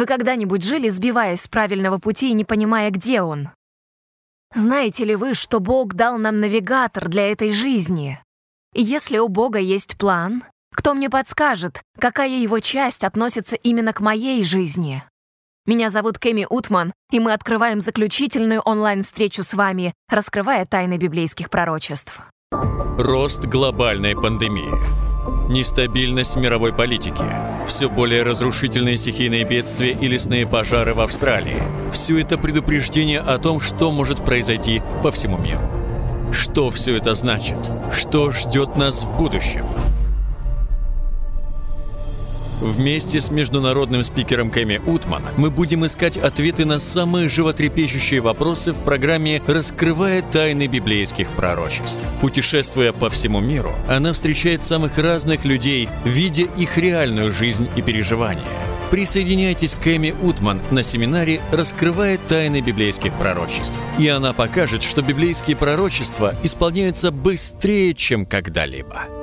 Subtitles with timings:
[0.00, 3.50] Вы когда-нибудь жили, сбиваясь с правильного пути и не понимая, где он?
[4.54, 8.18] Знаете ли вы, что Бог дал нам навигатор для этой жизни?
[8.74, 10.42] И если у Бога есть план,
[10.74, 15.04] кто мне подскажет, какая его часть относится именно к моей жизни?
[15.66, 22.18] Меня зовут Кэми Утман, и мы открываем заключительную онлайн-встречу с вами, раскрывая тайны библейских пророчеств.
[22.96, 25.09] Рост глобальной пандемии.
[25.48, 27.24] Нестабильность мировой политики.
[27.66, 31.62] Все более разрушительные стихийные бедствия и лесные пожары в Австралии.
[31.92, 35.60] Все это предупреждение о том, что может произойти по всему миру.
[36.32, 37.58] Что все это значит?
[37.92, 39.66] Что ждет нас в будущем?
[42.60, 48.84] Вместе с международным спикером Кэми Утман мы будем искать ответы на самые животрепещущие вопросы в
[48.84, 52.04] программе «Раскрывая тайны библейских пророчеств».
[52.20, 58.44] Путешествуя по всему миру, она встречает самых разных людей, видя их реальную жизнь и переживания.
[58.90, 63.78] Присоединяйтесь к Эми Утман на семинаре «Раскрывая тайны библейских пророчеств».
[63.98, 69.19] И она покажет, что библейские пророчества исполняются быстрее, чем когда-либо.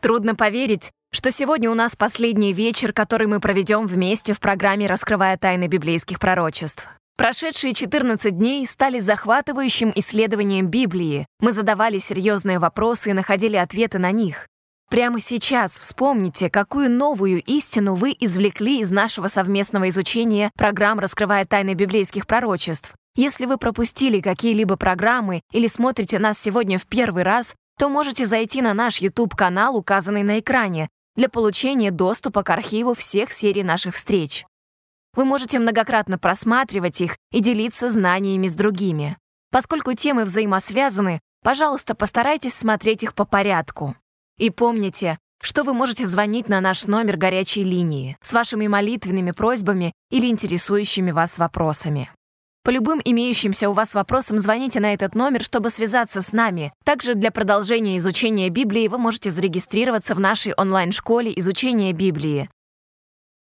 [0.00, 5.36] Трудно поверить, что сегодня у нас последний вечер, который мы проведем вместе в программе «Раскрывая
[5.36, 6.88] тайны библейских пророчеств».
[7.18, 11.26] Прошедшие 14 дней стали захватывающим исследованием Библии.
[11.40, 14.46] Мы задавали серьезные вопросы и находили ответы на них.
[14.88, 21.74] Прямо сейчас вспомните, какую новую истину вы извлекли из нашего совместного изучения программ «Раскрывая тайны
[21.74, 22.94] библейских пророчеств».
[23.16, 28.60] Если вы пропустили какие-либо программы или смотрите нас сегодня в первый раз, то можете зайти
[28.60, 34.44] на наш YouTube-канал, указанный на экране, для получения доступа к архиву всех серий наших встреч.
[35.16, 39.16] Вы можете многократно просматривать их и делиться знаниями с другими.
[39.50, 43.96] Поскольку темы взаимосвязаны, пожалуйста, постарайтесь смотреть их по порядку.
[44.36, 49.94] И помните, что вы можете звонить на наш номер горячей линии с вашими молитвенными просьбами
[50.10, 52.10] или интересующими вас вопросами.
[52.62, 56.74] По любым имеющимся у вас вопросам звоните на этот номер, чтобы связаться с нами.
[56.84, 62.50] Также для продолжения изучения Библии вы можете зарегистрироваться в нашей онлайн-школе изучения Библии.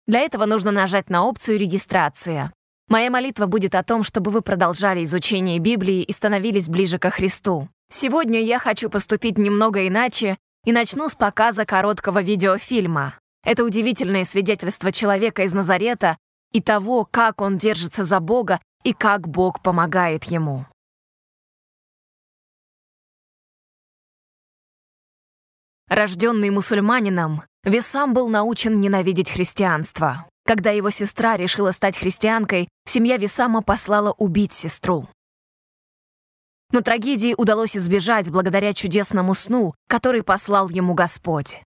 [0.08, 2.52] Для этого нужно нажать на опцию «Регистрация».
[2.90, 7.70] Моя молитва будет о том, чтобы вы продолжали изучение Библии и становились ближе ко Христу.
[7.90, 13.18] Сегодня я хочу поступить немного иначе и начну с показа короткого видеофильма.
[13.46, 16.18] Это удивительное свидетельство человека из Назарета
[16.52, 20.66] и того, как он держится за Бога и как Бог помогает ему.
[25.90, 30.30] Рожденный мусульманином, Весам был научен ненавидеть христианство.
[30.46, 35.10] Когда его сестра решила стать христианкой, семья Весама послала убить сестру.
[36.72, 41.62] Но трагедии удалось избежать благодаря чудесному сну, который послал ему Господь.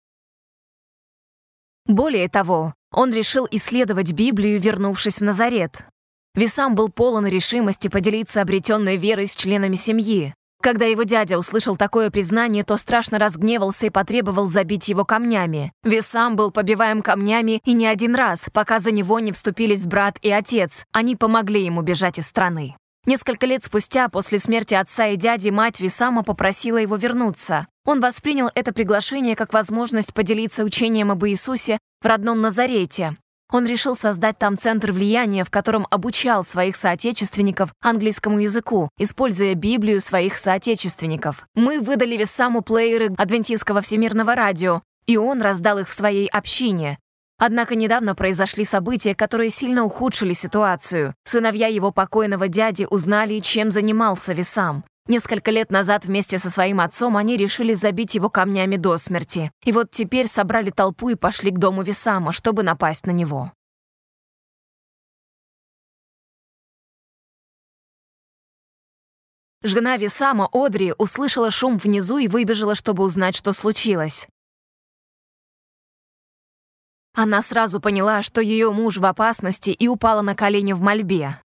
[1.85, 5.85] Более того, он решил исследовать Библию, вернувшись в Назарет,
[6.33, 10.33] Висам был полон решимости поделиться обретенной верой с членами семьи.
[10.61, 15.73] Когда его дядя услышал такое признание, то страшно разгневался и потребовал забить его камнями.
[15.83, 20.29] Висам был побиваем камнями и не один раз, пока за него не вступились брат и
[20.29, 20.85] отец.
[20.93, 22.75] Они помогли ему бежать из страны.
[23.07, 27.67] Несколько лет спустя, после смерти отца и дяди, мать Висама попросила его вернуться.
[27.83, 33.17] Он воспринял это приглашение как возможность поделиться учением об Иисусе в родном Назарете.
[33.51, 39.99] Он решил создать там центр влияния, в котором обучал своих соотечественников английскому языку, используя Библию
[39.99, 41.45] своих соотечественников.
[41.53, 46.97] Мы выдали Вессаму плееры Адвентистского всемирного радио, и он раздал их в своей общине.
[47.37, 51.15] Однако недавно произошли события, которые сильно ухудшили ситуацию.
[51.23, 54.85] Сыновья его покойного дяди узнали, чем занимался Весам.
[55.11, 59.51] Несколько лет назад вместе со своим отцом они решили забить его камнями до смерти.
[59.61, 63.51] И вот теперь собрали толпу и пошли к дому Висама, чтобы напасть на него.
[69.61, 74.29] Жена Висама, Одри, услышала шум внизу и выбежала, чтобы узнать, что случилось.
[77.13, 81.41] Она сразу поняла, что ее муж в опасности и упала на колени в мольбе.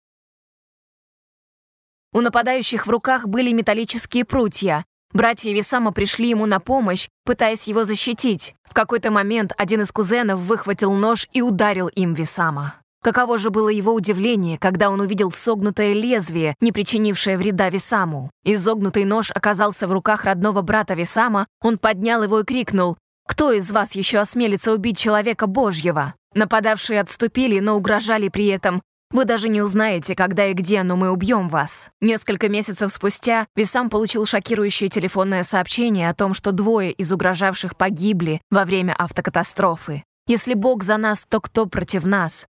[2.13, 4.85] У нападающих в руках были металлические прутья.
[5.13, 8.53] Братья Висама пришли ему на помощь, пытаясь его защитить.
[8.69, 12.75] В какой-то момент один из кузенов выхватил нож и ударил им Висама.
[13.03, 18.29] Каково же было его удивление, когда он увидел согнутое лезвие, не причинившее вреда Висаму.
[18.43, 23.71] Изогнутый нож оказался в руках родного брата Висама, он поднял его и крикнул «Кто из
[23.71, 28.81] вас еще осмелится убить человека Божьего?» Нападавшие отступили, но угрожали при этом
[29.13, 31.91] Вы даже не узнаете, когда и где, но мы убьем вас.
[32.01, 38.41] Несколько месяцев спустя Висам получил шокирующее телефонное сообщение о том, что двое из угрожавших погибли
[38.49, 40.03] во время автокатастрофы.
[40.25, 42.47] Если Бог за нас, то кто против нас?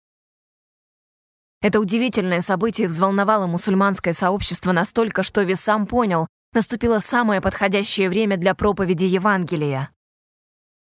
[1.60, 8.54] Это удивительное событие взволновало мусульманское сообщество настолько, что Висам понял, наступило самое подходящее время для
[8.54, 9.90] проповеди Евангелия.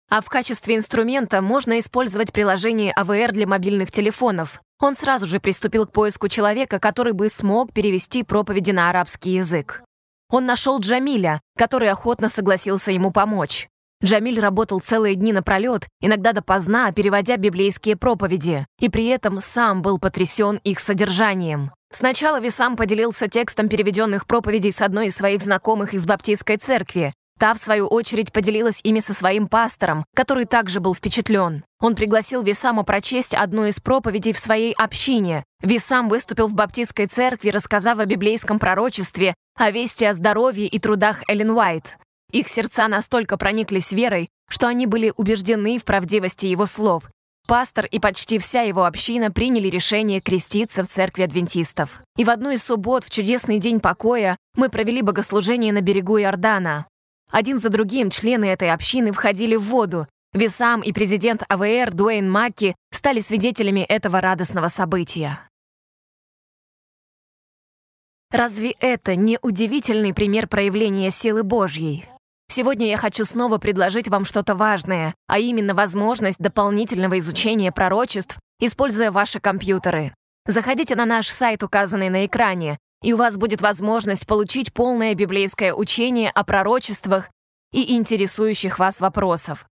[0.09, 4.61] А в качестве инструмента можно использовать приложение АВР для мобильных телефонов.
[4.79, 9.81] Он сразу же приступил к поиску человека, который бы смог перевести проповеди на арабский язык.
[10.29, 13.67] Он нашел Джамиля, который охотно согласился ему помочь.
[14.03, 19.97] Джамиль работал целые дни напролет, иногда допоздна, переводя библейские проповеди, и при этом сам был
[19.97, 21.71] потрясен их содержанием.
[21.91, 27.53] Сначала Висам поделился текстом переведенных проповедей с одной из своих знакомых из баптистской церкви, Та,
[27.53, 31.65] в свою очередь, поделилась ими со своим пастором, который также был впечатлен.
[31.81, 35.43] Он пригласил Висама прочесть одну из проповедей в своей общине.
[35.61, 41.23] Висам выступил в баптистской церкви, рассказав о библейском пророчестве, о вести о здоровье и трудах
[41.27, 41.97] Эллен Уайт.
[42.31, 47.03] Их сердца настолько прониклись верой, что они были убеждены в правдивости его слов.
[47.47, 52.01] Пастор и почти вся его община приняли решение креститься в церкви адвентистов.
[52.17, 56.87] И в одну из суббот, в чудесный день покоя, мы провели богослужение на берегу Иордана.
[57.31, 60.07] Один за другим члены этой общины входили в воду.
[60.33, 65.39] Висам и президент АВР Дуэйн Макки стали свидетелями этого радостного события.
[68.31, 72.05] Разве это не удивительный пример проявления силы Божьей?
[72.47, 79.11] Сегодня я хочу снова предложить вам что-то важное, а именно возможность дополнительного изучения пророчеств, используя
[79.11, 80.13] ваши компьютеры.
[80.47, 85.75] Заходите на наш сайт, указанный на экране, и у вас будет возможность получить полное библейское
[85.75, 87.29] учение о пророчествах
[87.71, 89.67] и интересующих вас вопросов.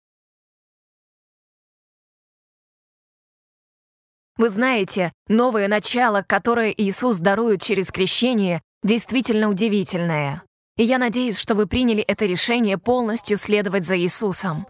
[4.36, 10.44] Вы знаете, новое начало, которое Иисус дарует через крещение, действительно удивительное.
[10.76, 14.68] И я надеюсь, что вы приняли это решение полностью следовать за Иисусом.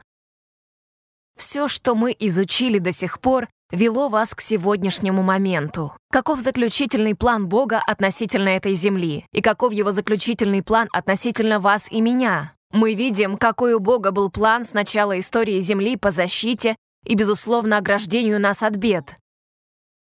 [1.35, 5.93] Все, что мы изучили до сих пор, вело вас к сегодняшнему моменту?
[6.11, 9.25] Каков заключительный план Бога относительно этой земли?
[9.31, 12.53] И каков его заключительный план относительно вас и меня?
[12.73, 16.75] Мы видим, какой у Бога был план с начала истории Земли по защите
[17.05, 19.17] и, безусловно, ограждению нас от бед.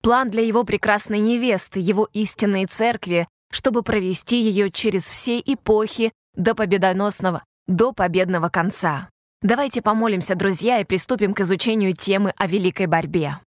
[0.01, 6.55] План для его прекрасной невесты, его истинной церкви, чтобы провести ее через все эпохи до
[6.55, 9.09] победоносного, до победного конца.
[9.41, 13.39] Давайте помолимся, друзья, и приступим к изучению темы о великой борьбе.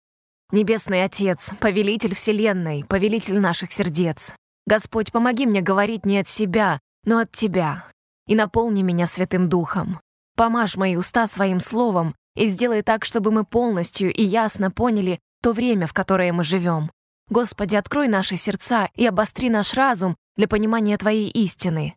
[0.53, 4.35] Небесный Отец, повелитель Вселенной, повелитель наших сердец.
[4.67, 7.87] Господь, помоги мне говорить не от себя, но от Тебя.
[8.27, 9.99] И наполни меня Святым Духом.
[10.37, 15.53] Помажь мои уста своим словом и сделай так, чтобы мы полностью и ясно поняли то
[15.53, 16.91] время, в которое мы живем.
[17.31, 21.97] Господи, открой наши сердца и обостри наш разум для понимания Твоей истины,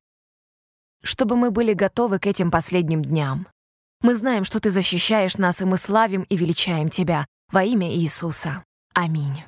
[1.04, 3.50] чтобы мы были готовы к этим последним дням.
[4.02, 7.26] Мы знаем, что Ты защищаешь нас, и мы славим и величаем Тебя,
[7.56, 8.66] во имя Иисуса.
[8.94, 9.46] Аминь.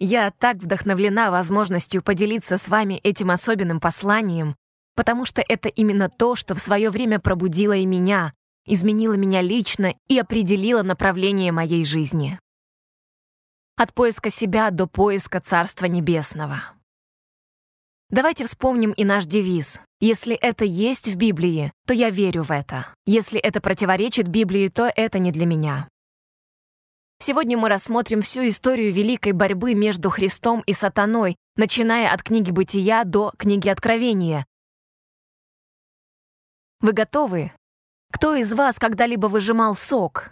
[0.00, 4.56] Я так вдохновлена возможностью поделиться с вами этим особенным посланием,
[4.96, 8.34] потому что это именно то, что в свое время пробудило и меня,
[8.66, 12.40] изменило меня лично и определило направление моей жизни.
[13.76, 16.60] От поиска себя до поиска Царства Небесного.
[18.10, 19.80] Давайте вспомним и наш девиз.
[20.00, 22.88] Если это есть в Библии, то я верю в это.
[23.06, 25.88] Если это противоречит Библии, то это не для меня.
[27.22, 33.04] Сегодня мы рассмотрим всю историю великой борьбы между Христом и сатаной, начиная от книги Бытия
[33.04, 34.46] до книги Откровения.
[36.80, 37.52] Вы готовы?
[38.10, 40.30] Кто из вас когда-либо выжимал сок?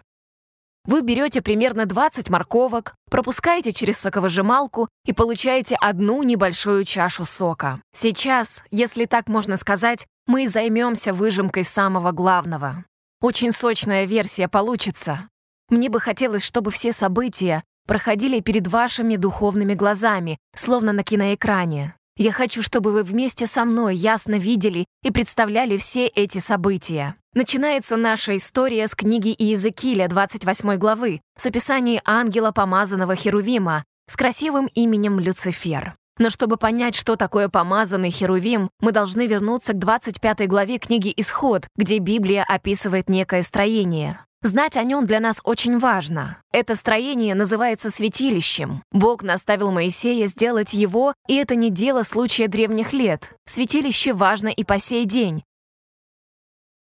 [0.86, 7.82] Вы берете примерно 20 морковок, пропускаете через соковыжималку и получаете одну небольшую чашу сока.
[7.94, 12.86] Сейчас, если так можно сказать, мы займемся выжимкой самого главного.
[13.20, 15.28] Очень сочная версия получится.
[15.70, 21.94] Мне бы хотелось, чтобы все события проходили перед вашими духовными глазами, словно на киноэкране.
[22.16, 27.14] Я хочу, чтобы вы вместе со мной ясно видели и представляли все эти события.
[27.34, 34.66] Начинается наша история с книги Иезекииля 28 главы, с описанием ангела помазанного Херувима с красивым
[34.74, 35.94] именем Люцифер.
[36.18, 41.68] Но чтобы понять, что такое помазанный Херувим, мы должны вернуться к 25 главе книги «Исход»,
[41.76, 44.24] где Библия описывает некое строение.
[44.42, 46.40] Знать о нем для нас очень важно.
[46.52, 48.84] Это строение называется святилищем.
[48.92, 53.34] Бог наставил Моисея сделать его, и это не дело случая древних лет.
[53.46, 55.42] Святилище важно и по сей день.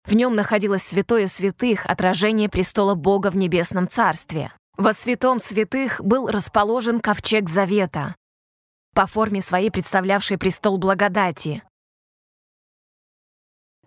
[0.06, 4.52] В нем находилось святое святых, отражение престола Бога в небесном царстве.
[4.78, 8.16] Во святом святых был расположен ковчег завета,
[8.94, 11.64] по форме своей представлявший престол благодати.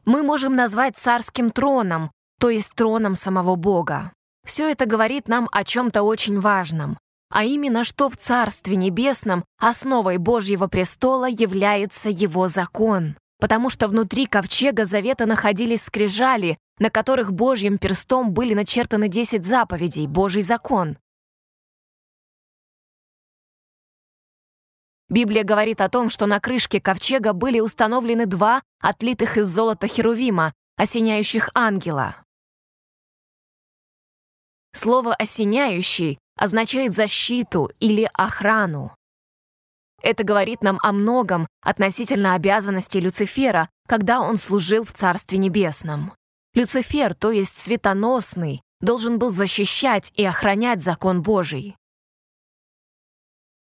[0.05, 4.13] Мы можем назвать царским троном, то есть троном самого Бога.
[4.47, 6.99] Все это говорит нам о чем-то очень важном,
[7.31, 14.27] а именно, что в Царстве Небесном основой Божьего престола является Его закон, потому что внутри
[14.27, 20.97] ковчега завета находились скрижали, на которых Божьим перстом были начертаны десять заповедей, Божий закон.
[25.11, 30.53] Библия говорит о том, что на крышке ковчега были установлены два отлитых из золота херувима,
[30.77, 32.17] осеняющих ангела.
[34.73, 38.95] Слово «осеняющий» означает защиту или охрану.
[40.03, 46.13] Это говорит нам о многом относительно обязанностей Люцифера, когда он служил в Царстве Небесном.
[46.55, 51.77] Люцифер, то есть светоносный, должен был защищать и охранять закон Божий.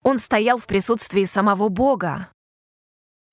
[0.03, 2.33] Он стоял в присутствии самого Бога.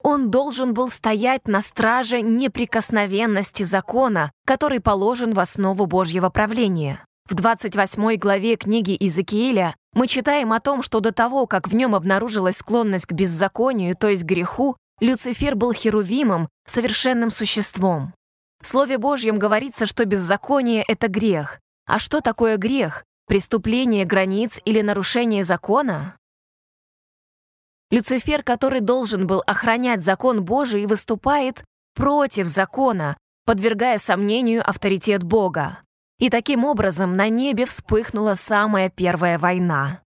[0.04, 7.04] Он должен был стоять на страже неприкосновенности закона, который положен в основу Божьего правления.
[7.28, 11.96] В 28 главе книги Иезекииля мы читаем о том, что до того, как в нем
[11.96, 18.14] обнаружилась склонность к беззаконию, то есть греху, Люцифер был херувимом, совершенным существом.
[18.62, 21.60] В Слове Божьем говорится, что беззаконие— это грех.
[21.88, 23.04] А что такое грех?
[23.26, 26.16] Преступление границ или нарушение закона?
[27.90, 31.64] Люцифер, который должен был охранять закон Божий, выступает
[31.96, 35.80] против закона, подвергая сомнению авторитет Бога.
[36.18, 40.02] И таким образом на небе вспыхнула самая первая война.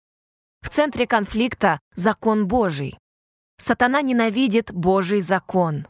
[0.62, 2.98] В центре конфликта— закон Божий.
[3.58, 5.86] Сатана ненавидит Божий закон.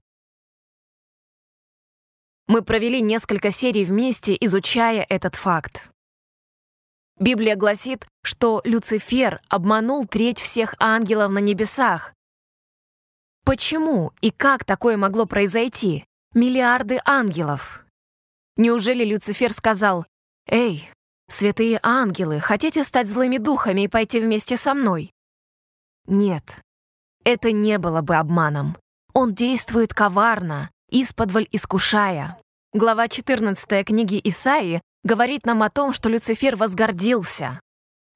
[2.49, 5.91] Мы провели несколько серий вместе, изучая этот факт.
[7.19, 12.15] Библия гласит, что Люцифер обманул треть всех ангелов на небесах.
[13.45, 16.05] Почему и как такое могло произойти?
[16.35, 17.86] Миллиарды ангелов.
[18.57, 20.07] Неужели Люцифер сказал,
[20.49, 20.89] «Эй,
[21.29, 25.13] святые ангелы, хотите стать злыми духами и пойти вместе со мной?»
[26.07, 26.57] Нет,
[27.25, 28.79] это не было бы обманом.
[29.13, 32.39] Он действует коварно, исподволь искушая.
[32.73, 37.61] Глава 14 книги Исаии говорит нам о том, что Люцифер возгордился.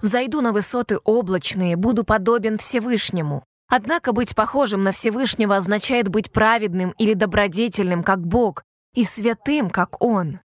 [0.00, 3.44] «Взойду на высоты облачные, буду подобен Всевышнему».
[3.72, 10.02] Однако быть похожим на Всевышнего означает быть праведным или добродетельным, как Бог, и святым, как
[10.02, 10.40] Он.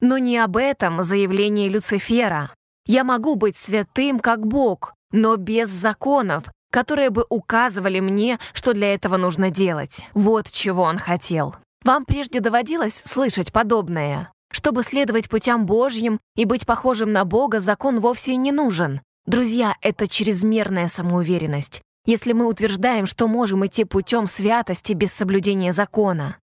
[0.00, 2.52] Но не об этом заявление Люцифера.
[2.86, 8.94] Я могу быть святым, как Бог, но без законов, которые бы указывали мне, что для
[8.94, 10.06] этого нужно делать.
[10.14, 11.56] Вот чего он хотел.
[11.84, 14.32] Вам прежде доводилось слышать подобное?
[14.50, 19.00] Чтобы следовать путям Божьим и быть похожим на Бога, закон вовсе не нужен.
[19.26, 26.38] Друзья, это чрезмерная самоуверенность, если мы утверждаем, что можем идти путем святости без соблюдения закона.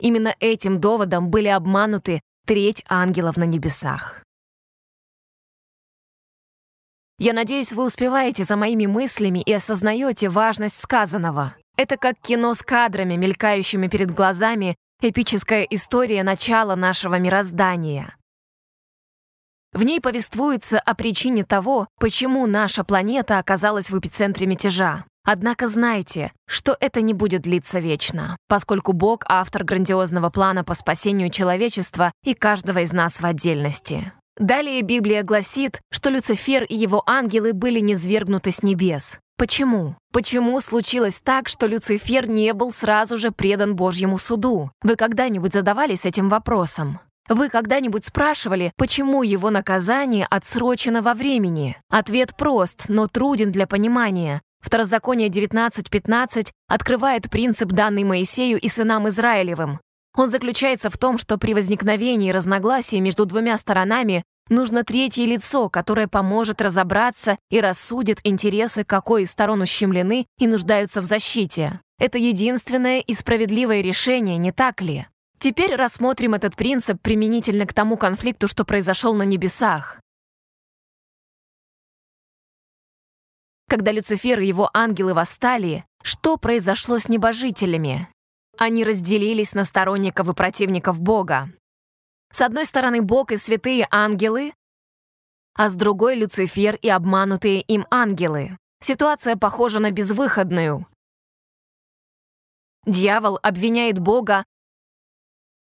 [0.00, 4.22] Именно этим доводом были обмануты треть ангелов на небесах.
[7.18, 11.56] Я надеюсь, вы успеваете за моими мыслями и осознаете важность сказанного.
[11.78, 18.16] Это как кино с кадрами, мелькающими перед глазами, эпическая история начала нашего мироздания.
[19.72, 25.04] В ней повествуется о причине того, почему наша планета оказалась в эпицентре мятежа.
[25.26, 31.30] Однако знайте, что это не будет длиться вечно, поскольку Бог— автор грандиозного плана по спасению
[31.30, 34.12] человечества и каждого из нас в отдельности.
[34.38, 39.18] Далее Библия гласит, что Люцифер и его ангелы были низвергнуты с небес.
[39.36, 39.96] Почему?
[40.12, 44.70] Почему случилось так, что Люцифер не был сразу же предан Божьему суду?
[44.82, 47.00] Вы когда-нибудь задавались этим вопросом?
[47.28, 51.76] Вы когда-нибудь спрашивали, почему его наказание отсрочено во времени?
[51.90, 54.42] Ответ прост, но труден для понимания.
[54.66, 59.78] Второзаконие 19.15 открывает принцип, данный Моисею и сынам Израилевым.
[60.16, 66.08] Он заключается в том, что при возникновении разногласий между двумя сторонами нужно третье лицо, которое
[66.08, 71.78] поможет разобраться и рассудит интересы какой из сторон ущемлены и нуждаются в защите.
[72.00, 75.06] Это единственное и справедливое решение, не так ли?
[75.38, 80.00] Теперь рассмотрим этот принцип применительно к тому конфликту, что произошел на небесах.
[83.68, 88.08] Когда Люцифер и его ангелы восстали, что произошло с небожителями?
[88.56, 91.50] Они разделились на сторонников и противников Бога.
[92.30, 94.54] С одной стороны Бог и святые ангелы,
[95.54, 98.56] а с другой Люцифер и обманутые им ангелы.
[98.80, 100.86] Ситуация похожа на безвыходную.
[102.84, 104.44] Дьявол обвиняет Бога,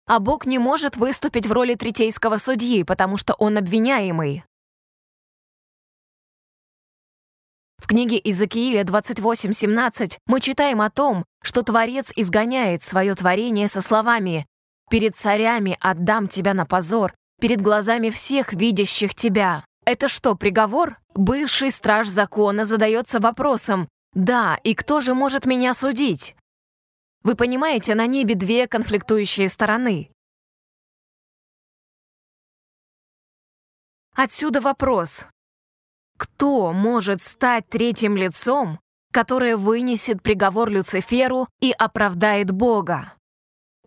[0.08, 4.44] а Бог не может выступить в роли третейского судьи, потому что он обвиняемый.
[7.92, 14.48] Книге Иезекииля 28.17 мы читаем о том, что Творец изгоняет свое творение со словами
[14.90, 19.66] «Перед царями отдам тебя на позор, перед глазами всех видящих тебя».
[19.86, 21.00] Это что, приговор?
[21.16, 26.34] Бывший страж закона задается вопросом «Да, и кто же может меня судить?»
[27.24, 30.10] Вы понимаете, на небе две конфликтующие стороны.
[34.16, 35.26] Отсюда вопрос.
[36.22, 38.80] Кто может стать третьим лицом,
[39.12, 43.14] которое вынесет приговор Люциферу и оправдает Бога?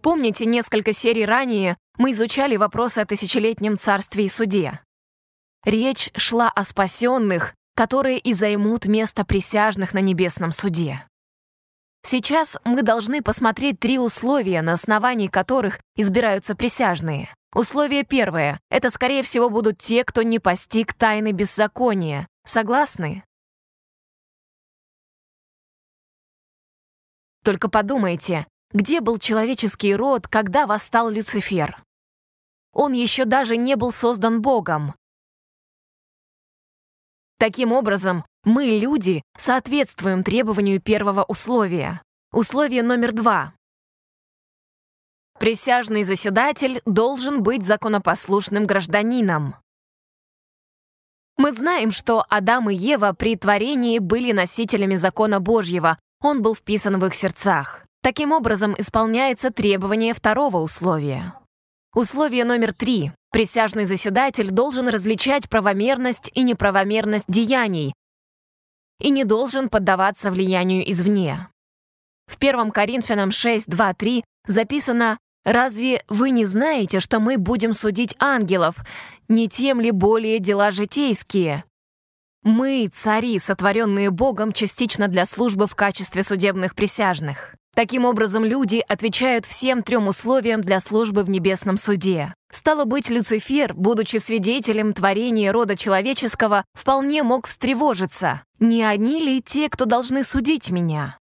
[0.02, 4.80] Помните, несколько серий ранее мы изучали вопросы о тысячелетнем царстве и суде.
[5.64, 11.06] Речь шла о спасенных, которые и займут место присяжных на небесном суде.
[12.02, 17.32] Сейчас мы должны посмотреть три условия, на основании которых избираются присяжные.
[17.54, 22.26] Условие первое— это, скорее всего, будут те, кто не постиг тайны беззакония.
[22.44, 23.22] Согласны?
[27.44, 31.80] Только подумайте, где был человеческий род, когда восстал Люцифер?
[32.72, 34.96] Он еще даже не был создан Богом.
[37.38, 42.02] Таким образом, мы, люди, соответствуем требованию первого условия.
[42.32, 43.54] Условие номер два.
[45.38, 49.56] Присяжный заседатель должен быть законопослушным гражданином.
[51.36, 56.98] Мы знаем, что Адам и Ева при творении были носителями закона Божьего, он был вписан
[56.98, 57.84] в их сердцах.
[58.02, 61.34] Таким образом, исполняется требование второго условия.
[61.94, 63.12] Условие номер три.
[63.30, 67.94] Присяжный заседатель должен различать правомерность и неправомерность деяний
[69.00, 71.48] и не должен поддаваться влиянию извне.
[72.26, 78.16] В 1 Коринфянам 6, 2, 3 записано «Разве вы не знаете, что мы будем судить
[78.18, 78.76] ангелов?
[79.28, 81.64] Не тем ли более дела житейские?»
[82.44, 87.54] Мы, цари, сотворенные Богом частично для службы в качестве судебных присяжных.
[87.74, 92.34] Таким образом, люди отвечают всем трем условиям для службы в небесном суде.
[92.52, 98.42] Стало быть, Люцифер, будучи свидетелем творения рода человеческого, вполне мог встревожиться.
[98.60, 101.18] Не они ли те, кто должны судить меня?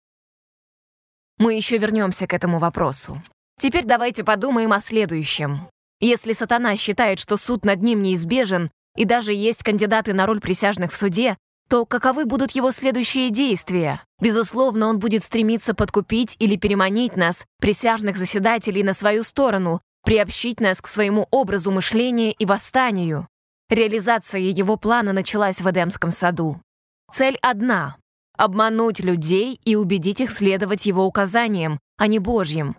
[1.38, 3.22] Мы еще вернемся к этому вопросу.
[3.62, 5.68] Теперь давайте подумаем о следующем.
[6.00, 10.90] Если сатана считает, что суд над ним неизбежен, и даже есть кандидаты на роль присяжных
[10.90, 14.02] в суде, то каковы будут его следующие действия?
[14.20, 20.80] Безусловно, он будет стремиться подкупить или переманить нас, присяжных заседателей, на свою сторону, приобщить нас
[20.80, 23.28] к своему образу мышления и восстанию.
[23.70, 26.60] Реализация его плана началась в Эдемском саду.
[27.12, 27.96] Цель одна—
[28.36, 32.74] обмануть людей и убедить их следовать его указаниям, а не Божьим.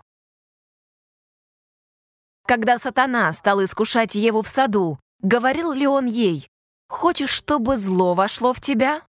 [2.45, 6.49] Когда сатана стал искушать Еву в саду, говорил ли он ей
[6.93, 9.01] Хочешь, чтобы зло вошло в тебя?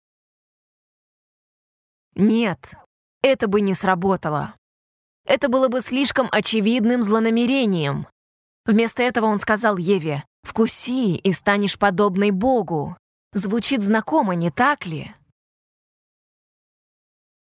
[2.15, 2.73] Нет,
[3.21, 4.55] это бы не сработало.
[5.27, 8.07] Это было бы слишком очевидным злонамерением.
[8.65, 12.97] Вместо этого он сказал Еве, «Вкуси и станешь подобной Богу».
[13.35, 15.15] Звучит знакомо, не так ли?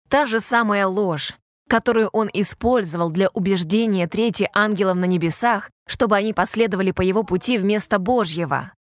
[0.09, 1.37] Та же самая ложь,
[1.69, 7.59] которую он использовал для убеждения трети ангелов на небесах, чтобы они последовали по его пути
[7.59, 8.73] вместо Божьего.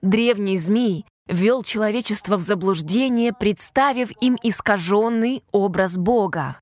[0.00, 6.60] Древний змей ввел человечество в заблуждение, представив им искаженный образ Бога.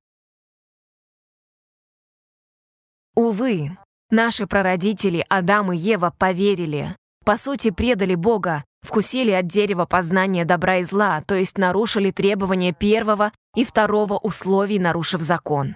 [3.15, 3.77] Увы,
[4.09, 10.77] наши прародители Адам и Ева поверили, по сути предали Бога, вкусили от дерева познания добра
[10.77, 15.75] и зла, то есть нарушили требования первого и второго условий, нарушив закон.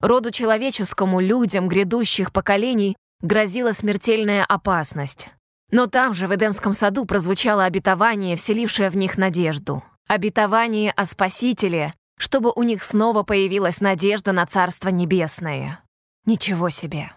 [0.00, 5.30] Роду человеческому, людям грядущих поколений грозила смертельная опасность.
[5.70, 9.82] Но там же, в Эдемском саду, прозвучало обетование, вселившее в них надежду.
[10.06, 15.80] Обетование о Спасителе, чтобы у них снова появилась надежда на Царство Небесное.
[16.24, 17.12] Ничего себе.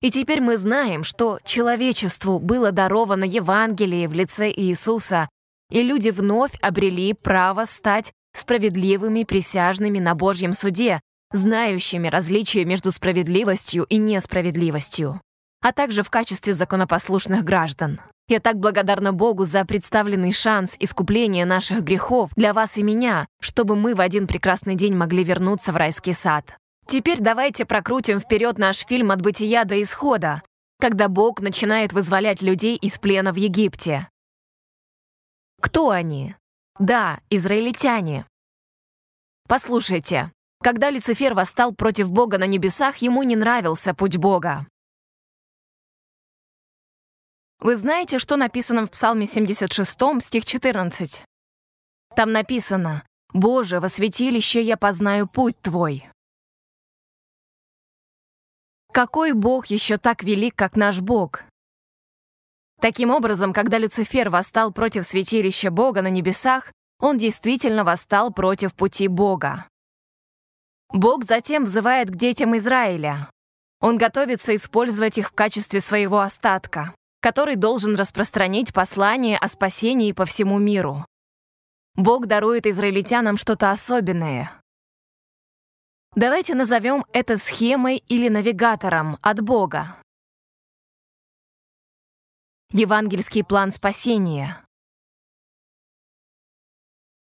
[0.00, 5.28] И теперь мы знаем, что человечеству было даровано Евангелие в лице Иисуса,
[5.70, 11.00] и люди вновь обрели право стать справедливыми присяжными на Божьем суде,
[11.32, 15.20] знающими различия между справедливостью и несправедливостью
[15.60, 18.00] а также в качестве законопослушных граждан.
[18.28, 23.74] Я так благодарна Богу за представленный шанс искупления наших грехов для вас и меня, чтобы
[23.74, 26.56] мы в один прекрасный день могли вернуться в райский сад.
[26.88, 30.42] Теперь давайте прокрутим вперед наш фильм «От бытия до исхода»,
[30.80, 34.08] когда Бог начинает вызволять людей из плена в Египте.
[35.60, 36.34] Кто они?
[36.78, 38.26] Да, израильтяне.
[39.46, 44.66] Послушайте, когда Люцифер восстал против Бога на небесах, ему не нравился путь Бога.
[47.60, 51.22] Вы знаете, что написано в Псалме 76, стих 14?
[52.16, 56.08] Там написано «Боже, во святилище я познаю путь Твой».
[58.98, 61.44] Какой Бог еще так велик, как наш Бог?
[62.80, 69.06] Таким образом, когда Люцифер восстал против святилища Бога на небесах, он действительно восстал против пути
[69.06, 69.68] Бога.
[70.92, 73.30] Бог затем взывает к детям Израиля.
[73.80, 80.24] Он готовится использовать их в качестве своего остатка который должен распространить послание о спасении по
[80.24, 81.04] всему миру.
[81.94, 84.57] Бог дарует израильтянам что-то особенное.
[86.14, 90.02] Давайте назовем это схемой или навигатором от Бога.
[92.72, 94.64] Евангельский план спасения.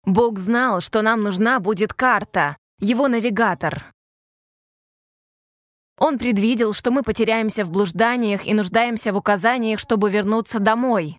[0.05, 3.93] Бог знал, что нам нужна будет карта, его навигатор.
[5.97, 11.17] Он предвидел, что мы потеряемся в блужданиях и нуждаемся в указаниях, чтобы вернуться домой.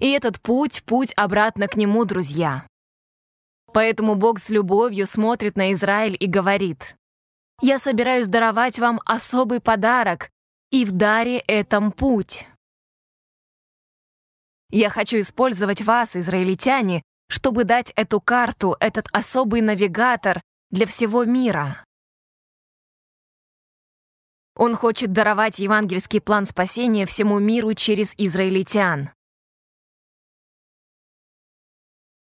[0.00, 2.66] И этот путь— путь обратно к Нему, друзья.
[3.72, 6.96] Поэтому Бог с любовью смотрит на Израиль и говорит,
[7.60, 10.30] «Я собираюсь даровать вам особый подарок,
[10.70, 12.46] и в даре этом путь».
[14.70, 21.84] Я хочу использовать вас, израильтяне, чтобы дать эту карту, этот особый навигатор для всего мира.
[24.54, 29.10] Он хочет даровать евангельский план спасения всему миру через израильтян.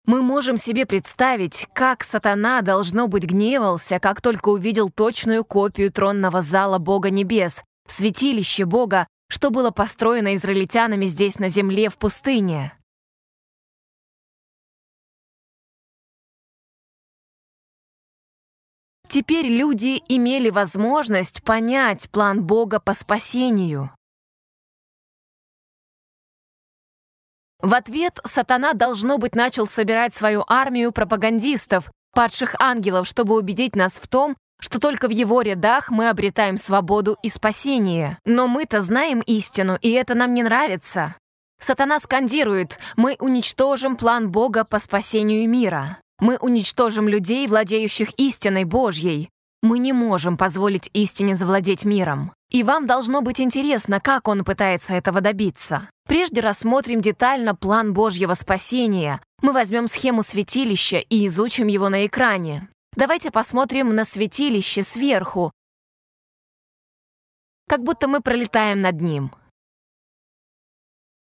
[0.05, 6.41] Мы можем себе представить, как сатана, должно быть, гневался, как только увидел точную копию тронного
[6.41, 12.77] зала Бога Небес, святилище Бога, что было построено израильтянами здесь на земле в пустыне.
[19.07, 23.91] Теперь люди имели возможность понять план Бога по спасению.
[27.65, 33.93] В ответ сатана, должно быть, начал собирать свою армию пропагандистов, падших ангелов, чтобы убедить нас
[33.93, 38.19] в том, что только в его рядах мы обретаем свободу и спасение.
[38.23, 41.15] Но мы-то знаем истину, и это нам не нравится.
[41.59, 45.97] Сатана скандирует «Мы уничтожим план Бога по спасению мира».
[46.19, 49.31] Мы уничтожим людей, владеющих истиной Божьей.
[49.63, 52.31] Мы не можем позволить истине завладеть миром.
[52.55, 55.89] И вам должно быть интересно, как он пытается этого добиться.
[56.07, 59.21] Прежде рассмотрим детально план Божьего спасения.
[59.41, 62.69] Мы возьмем схему святилища и изучим его на экране.
[62.95, 65.51] Давайте посмотрим на святилище сверху,
[67.67, 69.35] как будто мы пролетаем над ним.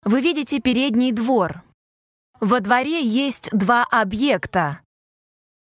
[0.03, 1.61] Вы видите передний двор,
[2.39, 4.81] во дворе есть два объекта,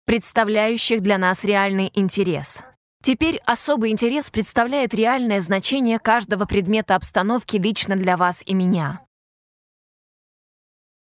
[0.04, 2.64] представляющих для нас реальный интерес.
[3.04, 9.04] Теперь особый интерес представляет реальное значение каждого предмета обстановки лично для вас и меня.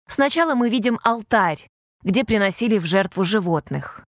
[0.09, 1.69] Сначала мы видим алтарь,
[2.03, 4.05] где приносили в жертву животных.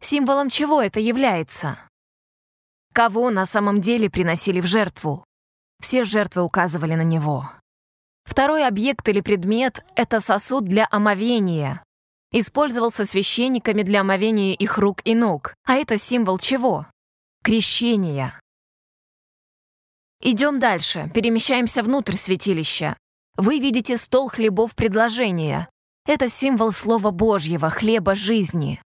[0.00, 1.78] Символом чего это является?
[2.92, 5.24] Кого на самом деле приносили в жертву?
[5.78, 7.48] Все жертвы указывали на него.
[8.24, 11.84] Второй объект или предмет— это сосуд для омовения.
[12.36, 15.54] Использовался священниками для омовения их рук и ног.
[15.64, 16.84] А это символ чего?
[17.44, 18.40] Крещения.
[20.20, 22.96] Идем дальше, перемещаемся внутрь святилища.
[23.36, 25.70] Вы видите стол хлебов предложения.
[26.06, 28.82] Это символ Слова Божьего, хлеба жизни.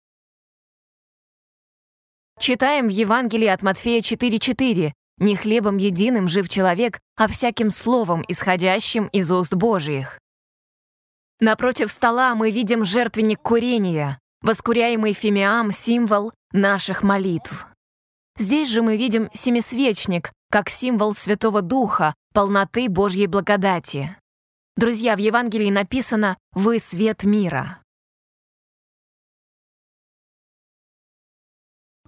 [2.41, 4.93] Читаем в Евангелии от Матфея 4.4.
[5.19, 10.19] Не хлебом единым жив человек, а всяким словом, исходящим из уст Божьих.
[11.41, 17.67] Напротив стола мы видим жертвенник курения, воскуряемый фимиам— символ наших молитв.
[18.39, 24.17] Здесь же мы видим семисвечник, как символ Святого Духа, полноты Божьей благодати.
[24.77, 27.83] Друзья, в Евангелии написано «Вы свет мира».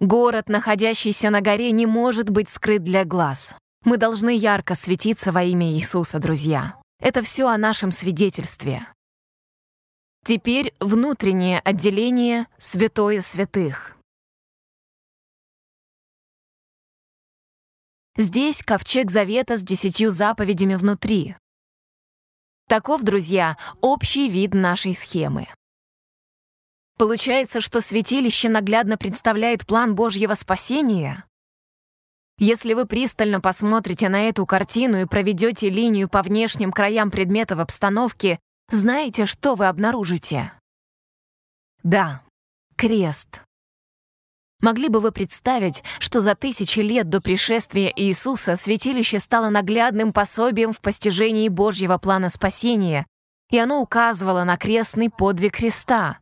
[0.01, 3.57] Город, находящийся на горе, не может быть скрыт для глаз.
[3.85, 6.81] Мы должны ярко светиться во имя Иисуса, друзья.
[7.01, 8.87] Это все о нашем свидетельстве.
[10.29, 13.97] Теперь внутреннее отделение святое святых.
[18.15, 21.37] Здесь ковчег завета с десятью заповедями внутри.
[22.69, 25.49] Таков, друзья, общий вид нашей схемы.
[26.99, 31.25] Получается, что святилище наглядно представляет план Божьего спасения?
[32.39, 38.39] Если вы пристально посмотрите на эту картину и проведете линию по внешним краям предметов обстановки,
[38.71, 40.53] знаете, что вы обнаружите?
[41.83, 42.23] Да,
[42.77, 43.43] крест.
[44.61, 50.73] Могли бы вы представить, что за тысячи лет до пришествия Иисуса святилище стало наглядным пособием
[50.73, 53.07] в постижении Божьего плана спасения,
[53.51, 56.19] и оно указывало на крестный подвиг Христа?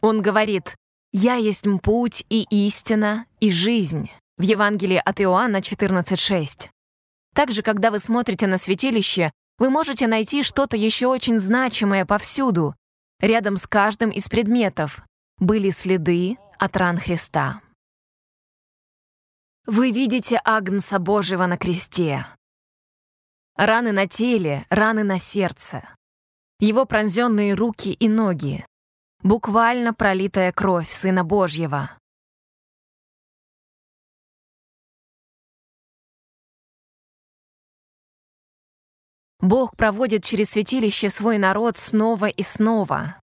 [0.00, 0.76] Он говорит,
[1.12, 6.70] «Я есть путь и истина и жизнь» в Евангелии от Иоанна 14.6.
[7.36, 12.74] Также, когда вы смотрите на святилище, вы можете найти что-то еще очень значимое повсюду.
[13.20, 15.02] Рядом с каждым из предметов
[15.36, 17.60] были следы от ран Христа.
[19.66, 22.26] Вы видите Агнца Божьего на кресте.
[23.54, 25.86] Раны на теле, раны на сердце.
[26.58, 28.64] Его пронзенные руки и ноги.
[29.22, 31.90] Буквально пролитая кровь Сына Божьего.
[39.46, 43.20] Бог проводит через святилище свой народ снова и снова.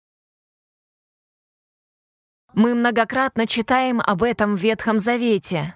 [2.54, 5.74] Мы многократно читаем об этом в Ветхом Завете.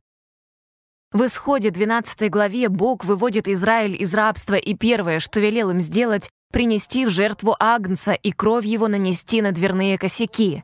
[1.11, 6.31] В Исходе 12 главе Бог выводит Израиль из рабства, и первое, что велел им сделать,
[6.53, 10.63] принести в жертву Агнца и кровь его нанести на дверные косяки.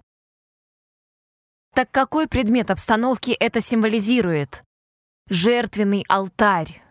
[1.74, 4.62] Так какой предмет обстановки это символизирует?
[5.28, 6.82] Жертвенный алтарь.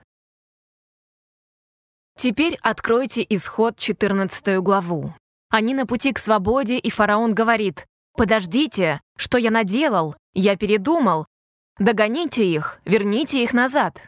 [2.17, 5.13] Теперь откройте исход 14 главу.
[5.50, 10.15] Они на пути к свободе, и фараон говорит, «Подождите, что я наделал?
[10.34, 11.26] Я передумал.
[11.78, 14.02] Догоните их, верните их назад».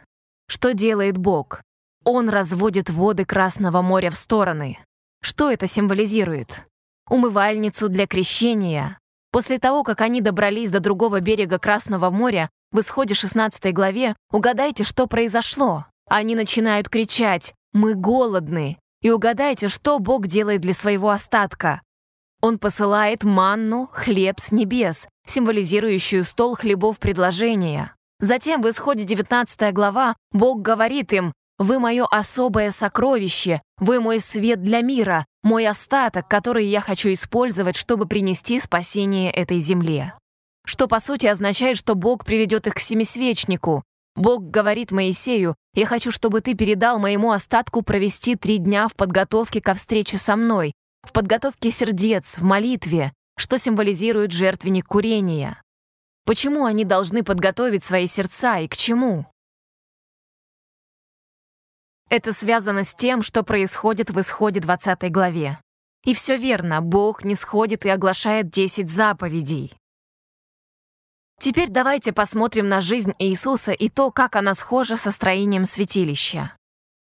[0.48, 1.62] Что делает Бог?
[2.04, 4.78] Он разводит воды Красного моря в стороны.
[5.22, 6.66] Что это символизирует?
[7.08, 8.98] Умывальницу для крещения.
[9.32, 14.84] После того, как они добрались до другого берега Красного моря, в исходе 16 главе, угадайте,
[14.84, 15.86] что произошло.
[16.08, 18.78] Они начинают кричать мы голодны.
[19.02, 21.82] И угадайте, что Бог делает для своего остатка.
[22.40, 27.94] Он посылает манну, хлеб с небес, символизирующую стол хлебов предложения.
[28.20, 34.62] Затем в исходе 19 глава Бог говорит им, «Вы мое особое сокровище, вы мой свет
[34.62, 40.14] для мира, мой остаток, который я хочу использовать, чтобы принести спасение этой земле».
[40.66, 43.82] Что по сути означает, что Бог приведет их к семисвечнику,
[44.16, 49.60] Бог говорит Моисею, «Я хочу, чтобы ты передал моему остатку провести три дня в подготовке
[49.60, 50.72] ко встрече со мной,
[51.02, 55.60] в подготовке сердец, в молитве, что символизирует жертвенник курения.
[56.24, 59.26] Почему они должны подготовить свои сердца и к чему?
[62.08, 65.58] Это связано с тем, что происходит в исходе 20 главе.
[66.04, 69.72] И все верно, Бог не сходит и оглашает 10 заповедей.
[71.38, 76.56] Теперь давайте посмотрим на жизнь Иисуса и то, как она схожа со строением святилища.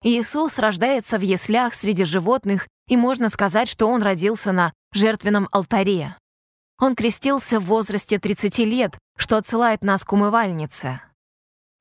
[0.03, 6.15] Иисус рождается в яслях среди животных, и можно сказать, что он родился на жертвенном алтаре.
[6.79, 11.01] Он крестился в возрасте 30 лет, что отсылает нас к умывальнице.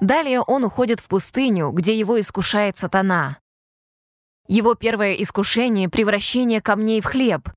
[0.01, 3.39] Далее он уходит в пустыню, где его искушает сатана.
[4.49, 7.49] Его первое искушение— превращение камней в хлеб,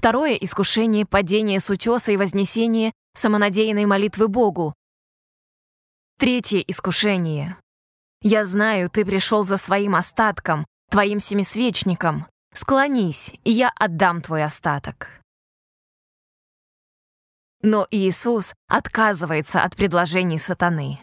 [0.00, 4.72] Второе искушение— падение с утеса и вознесение самонадеянной молитвы Богу.
[6.18, 7.58] Третье искушение.
[8.22, 12.24] «Я знаю, ты пришел за своим остатком, твоим семисвечником.
[12.54, 15.20] Склонись, и я отдам твой остаток».
[17.60, 20.98] Но Иисус отказывается от предложений сатаны.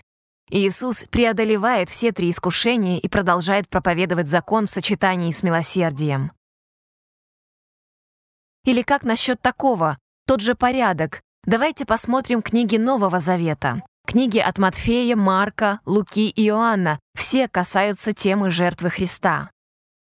[0.49, 6.31] Иисус преодолевает все три искушения и продолжает проповедовать закон в сочетании с милосердием.
[8.67, 9.97] Или как насчет такого?
[10.25, 11.21] Тот же порядок.
[11.45, 13.81] Давайте посмотрим книги Нового Завета.
[14.05, 16.99] Книги от Матфея, Марка, Луки и Иоанна.
[17.17, 19.51] Все касаются темы жертвы Христа.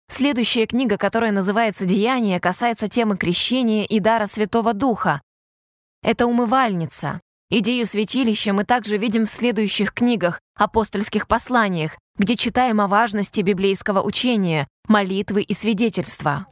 [0.08, 5.22] Следующая книга, которая называется «Деяние», касается темы крещения и дара Святого Духа.
[6.02, 7.20] Это умывальница.
[7.50, 14.02] Идею святилища мы также видим в следующих книгах, апостольских посланиях, где читаем о важности библейского
[14.02, 16.48] учения, молитвы и свидетельства.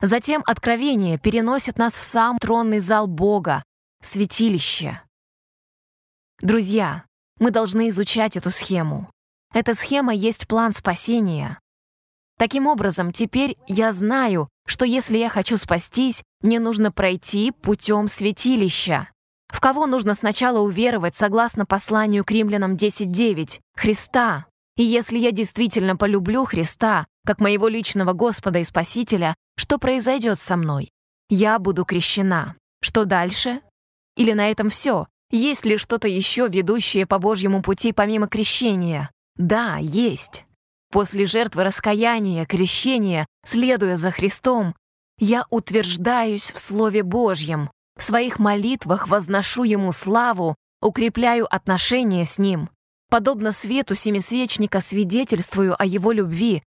[0.00, 3.62] Затем откровение переносит нас в сам тронный зал Бога,
[4.02, 5.02] святилище.
[6.40, 7.04] Друзья,
[7.38, 9.10] мы должны изучать эту схему.
[9.52, 11.58] Эта схема есть план спасения.
[12.38, 19.10] Таким образом, теперь я знаю, что если я хочу спастись, мне нужно пройти путем святилища.
[19.48, 23.58] В кого нужно сначала уверовать, согласно посланию к римлянам 10.9?
[23.76, 24.46] Христа.
[24.76, 30.56] И если я действительно полюблю Христа, как моего личного Господа и Спасителя, что произойдет со
[30.56, 30.90] мной?
[31.28, 32.56] Я буду крещена.
[32.82, 33.60] Что дальше?
[34.16, 35.06] Или на этом все?
[35.30, 39.10] Есть ли что-то еще, ведущее по Божьему пути помимо крещения?
[39.36, 40.44] Да, есть.
[40.90, 44.74] После жертвы раскаяния, крещения, следуя за Христом,
[45.18, 52.70] я утверждаюсь в Слове Божьем, в своих молитвах возношу Ему славу, укрепляю отношения с Ним,
[53.08, 56.62] подобно свету семисвечника свидетельствую о Его любви,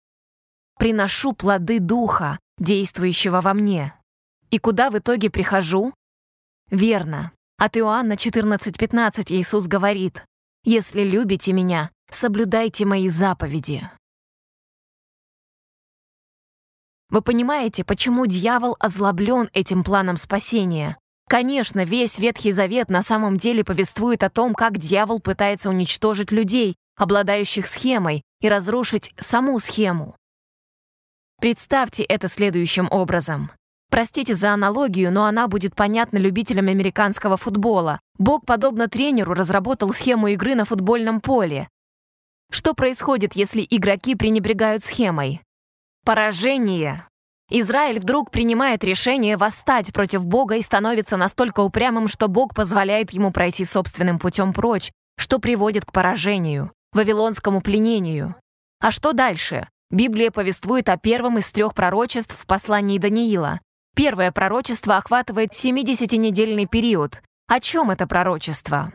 [0.78, 3.94] приношу плоды Духа, действующего во мне.
[4.50, 5.94] И куда в итоге прихожу?
[6.70, 7.32] Верно.
[7.58, 10.24] От Иоанна 14:15 Иисус говорит,
[10.64, 13.90] «Если любите Меня, соблюдайте Мои заповеди».
[17.10, 20.98] Вы понимаете, почему дьявол озлоблен этим планом спасения?
[21.30, 26.76] Конечно, весь Ветхий Завет на самом деле повествует о том, как дьявол пытается уничтожить людей,
[26.96, 30.16] обладающих схемой, и разрушить саму схему.
[31.44, 33.52] Представьте это следующим образом.
[33.92, 38.00] Простите за аналогию, но она будет понятна любителям американского футбола.
[38.18, 41.68] Бог, подобно тренеру, разработал схему игры на футбольном поле.
[42.50, 45.42] Что происходит, если игроки пренебрегают схемой?
[46.06, 47.06] Поражение.
[47.50, 53.34] Израиль вдруг принимает решение восстать против Бога и становится настолько упрямым, что Бог позволяет ему
[53.34, 58.34] пройти собственным путем прочь, что приводит к поражению, вавилонскому пленению.
[58.80, 59.68] А что дальше?
[59.94, 63.62] Библия повествует о первом из трех пророчеств в послании Даниила.
[63.96, 67.22] Первое пророчество охватывает 70-недельный период.
[67.48, 68.92] О чем это пророчество?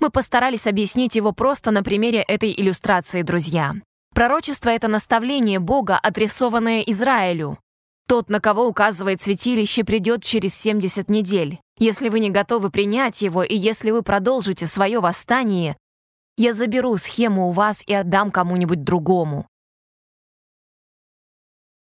[0.00, 3.74] Мы постарались объяснить его просто на примере этой иллюстрации, друзья.
[4.12, 7.60] Пророчество— это наставление Бога, адресованное Израилю.
[8.08, 11.60] Тот, на кого указывает святилище, придет через 70 недель.
[11.78, 15.76] Если вы не готовы принять его, и если вы продолжите свое восстание,
[16.36, 19.46] я заберу схему у вас и отдам кому-нибудь другому.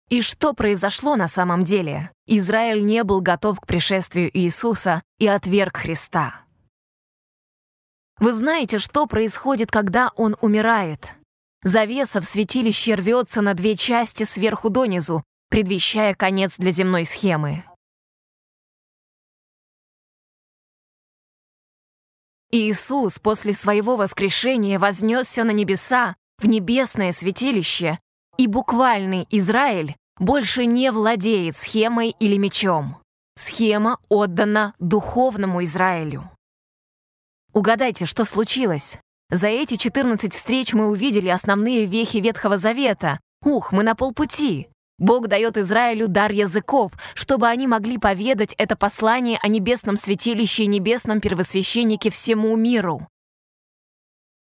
[0.09, 2.11] И что произошло на самом деле?
[2.27, 6.45] Израиль не был готов к пришествию Иисуса и отверг Христа.
[8.19, 11.09] Вы знаете, что происходит, когда Он умирает?
[11.63, 17.63] Завеса в святилище рвется на две части сверху донизу, предвещая конец для земной схемы.
[22.51, 27.99] Иисус после своего воскрешения вознесся на небеса, в небесное святилище,
[28.37, 32.97] и буквальный Израиль больше не владеет схемой или мечом.
[33.37, 36.31] Схема отдана духовному Израилю.
[37.53, 38.99] Угадайте, что случилось?
[39.29, 43.19] За эти 14 встреч мы увидели основные вехи Ветхого Завета.
[43.43, 44.69] Ух, мы на полпути.
[44.97, 50.67] Бог дает Израилю дар языков, чтобы они могли поведать это послание о небесном святилище и
[50.67, 53.07] небесном первосвященнике всему миру.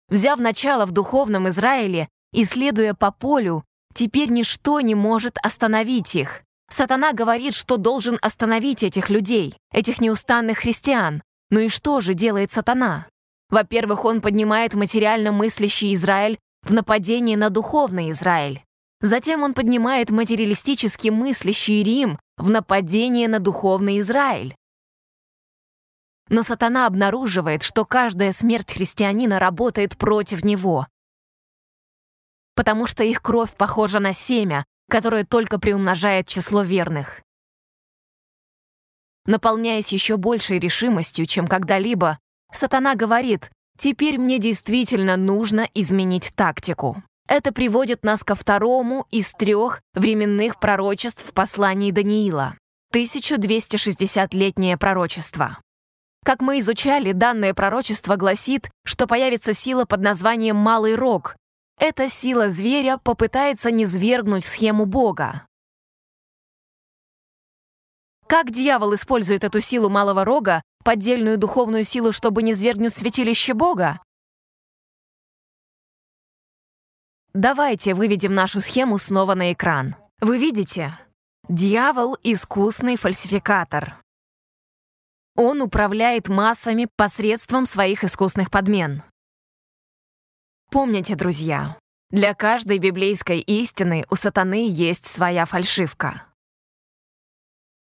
[0.08, 3.64] Взяв начало в духовном Израиле и следуя по полю,
[3.96, 6.42] теперь ничто не может остановить их.
[6.68, 11.22] Сатана говорит, что должен остановить этих людей, этих неустанных христиан.
[11.50, 13.06] Ну и что же делает сатана?
[13.50, 18.62] Во-первых, он поднимает материально мыслящий Израиль в нападение на духовный Израиль.
[19.00, 24.54] Затем он поднимает материалистически мыслящий Рим в нападение на духовный Израиль.
[26.28, 30.86] Но сатана обнаруживает, что каждая смерть христианина работает против него,
[32.56, 37.20] потому что их кровь похожа на семя, которое только приумножает число верных.
[39.26, 42.18] Наполняясь еще большей решимостью, чем когда-либо,
[42.52, 47.02] Сатана говорит, теперь мне действительно нужно изменить тактику.
[47.28, 52.56] Это приводит нас ко второму из трех временных пророчеств в послании Даниила.
[52.94, 55.58] 1260-летнее пророчество.
[56.24, 61.36] Как мы изучали, данное пророчество гласит, что появится сила под названием «Малый Рог».
[61.78, 65.46] Эта сила зверя попытается низвергнуть схему Бога.
[68.26, 74.00] Как дьявол использует эту силу Малого Рога, поддельную духовную силу, чтобы не свергнуть святилище Бога?
[77.34, 79.94] Давайте выведем нашу схему снова на экран.
[80.20, 80.98] Вы видите?
[81.48, 84.02] Дьявол— искусный фальсификатор.
[85.36, 89.02] Он управляет массами посредством своих искусных подмен.
[90.70, 91.76] Помните, друзья,
[92.10, 96.24] для каждой библейской истины у сатаны есть своя фальшивка.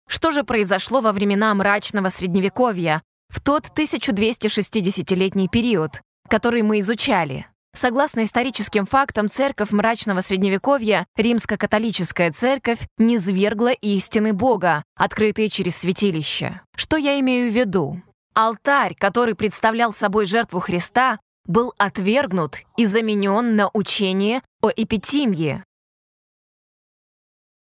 [0.08, 7.48] Что же произошло во времена мрачного Средневековья, в тот 1260-летний период, который мы изучали?
[7.74, 16.62] Согласно историческим фактам, церковь мрачного Средневековья, римско-католическая церковь, низвергла истины Бога, открытые через святилище.
[16.76, 18.02] Что я имею в виду?
[18.34, 25.64] Алтарь, который представлял собой жертву Христа, был отвергнут и заменен на учение о эпитимии,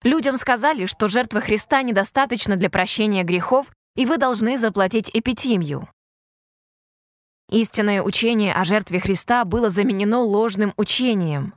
[0.05, 5.89] Людям сказали, что жертва Христа недостаточно для прощения грехов, и вы должны заплатить эпитимию.
[7.51, 11.55] Истинное учение о жертве Христа было заменено ложным учением.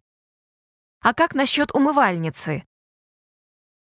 [1.02, 2.64] А как насчет умывальницы?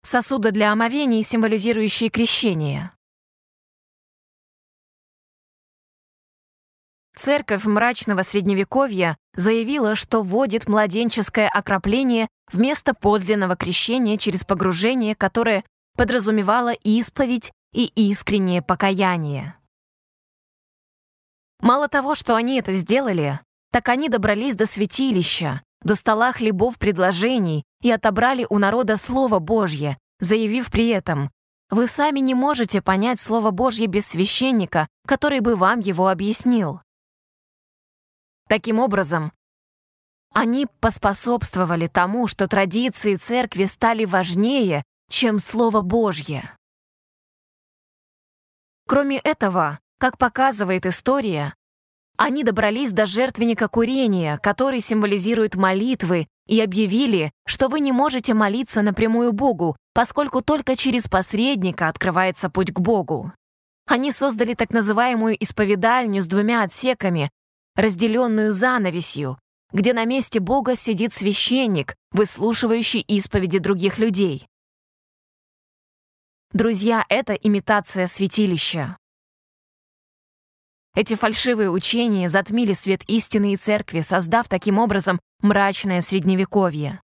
[0.03, 2.93] Сосуда для омовений, символизирующие крещение.
[7.19, 15.65] Церковь мрачного средневековья заявила, что вводит младенческое окропление вместо подлинного крещения через погружение, которое
[15.97, 19.57] подразумевало исповедь и искреннее покаяние.
[21.61, 23.41] Мало того, что они это сделали,
[23.73, 29.97] так они добрались до святилища, до стола хлебов предложений и отобрали у народа Слово Божье,
[30.21, 31.31] заявив при этом,
[31.71, 36.83] «Вы сами не можете понять Слово Божье без священника, который бы вам его объяснил».
[38.49, 39.33] Таким образом,
[40.33, 46.57] они поспособствовали тому, что традиции церкви стали важнее, чем Слово Божье.
[48.87, 51.55] Кроме этого, как показывает история,
[52.17, 58.83] они добрались до жертвенника курения, который символизирует молитвы, и объявили, что вы не можете молиться
[58.83, 63.33] напрямую Богу, поскольку только через посредника открывается путь к Богу.
[63.87, 67.31] Они создали так называемую исповедальню с двумя отсеками,
[67.77, 69.39] разделенную занавесью,
[69.73, 74.47] где на месте Бога сидит священник, выслушивающий исповеди других людей.
[76.53, 78.97] Друзья, это имитация святилища.
[80.95, 87.03] Эти фальшивые учения затмили свет истины и церкви, создав таким образом мрачное средневековье.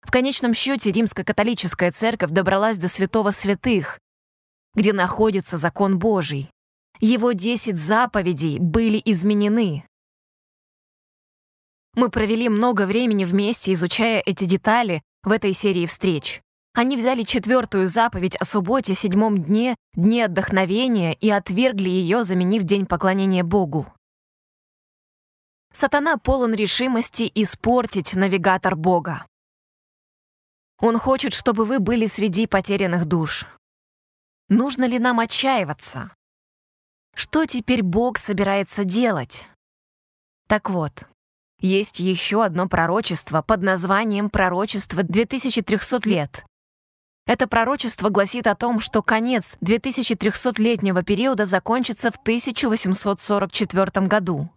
[0.00, 3.98] В конечном счете римско-католическая церковь добралась до святого святых,
[4.78, 6.52] где находится закон Божий.
[7.00, 9.84] Его десять заповедей были изменены.
[11.96, 16.40] Мы провели много времени вместе, изучая эти детали в этой серии встреч.
[16.74, 22.86] Они взяли четвертую заповедь о субботе, седьмом дне, дне отдохновения и отвергли ее, заменив день
[22.86, 23.92] поклонения Богу.
[25.72, 29.26] Сатана полон решимости испортить навигатор Бога.
[30.80, 33.44] Он хочет, чтобы вы были среди потерянных душ.
[34.50, 36.10] Нужно ли нам отчаиваться?
[37.14, 39.46] Что теперь Бог собирается делать?
[40.48, 41.06] Так вот,
[41.60, 46.46] есть еще одно пророчество под названием «Пророчество 2300 лет».
[47.26, 54.48] Это пророчество гласит о том, что конец 2300-летнего периода закончится в 1844 году.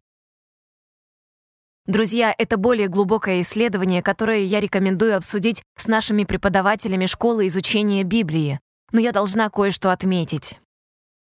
[1.85, 8.61] Друзья, это более глубокое исследование, которое я рекомендую обсудить с нашими преподавателями школы изучения Библии,
[8.91, 10.59] но я должна кое-что отметить.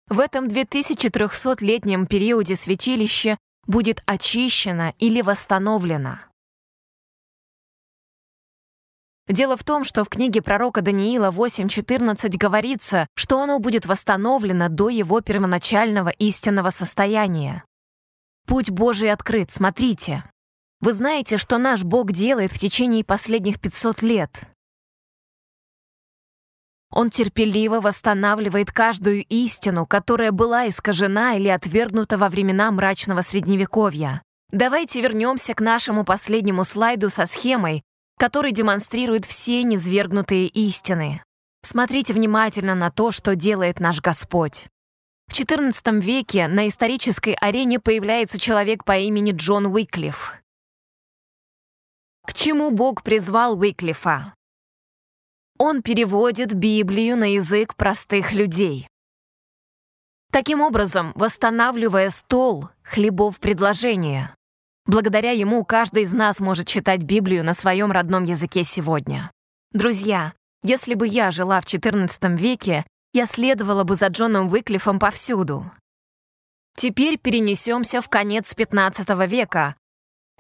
[0.08, 3.38] В этом 2300-летнем периоде святилище
[3.68, 6.20] будет очищено или восстановлено.
[9.28, 14.90] Дело в том, что в книге пророка Даниила 8.14 говорится, что оно будет восстановлено до
[14.90, 17.64] его первоначального истинного состояния.
[18.48, 20.24] Путь Божий открыт, смотрите.
[20.82, 24.32] Вы знаете, что наш Бог делает в течение последних 500 лет.
[26.92, 34.24] Он терпеливо восстанавливает каждую истину, которая была искажена или отвергнута во времена мрачного Средневековья.
[34.52, 37.84] Давайте вернемся к нашему последнему слайду со схемой,
[38.18, 41.24] который демонстрирует все низвергнутые истины.
[41.62, 44.68] Смотрите внимательно на то, что делает наш Господь.
[45.28, 50.34] В XIV веке на исторической арене появляется человек по имени Джон Уиклиф.
[52.26, 54.34] К чему Бог призвал Уиклифа?
[55.62, 58.88] Он переводит Библию на язык простых людей.
[60.32, 64.34] Таким образом, восстанавливая стол хлебов предложения,
[64.86, 69.32] благодаря ему каждый из нас может читать Библию на своем родном языке сегодня.
[69.74, 70.32] Друзья,
[70.64, 75.70] если бы я жила в XIV веке, я следовала бы за Джоном Уиклифом повсюду.
[76.78, 79.76] Теперь перенесемся в конец XV века,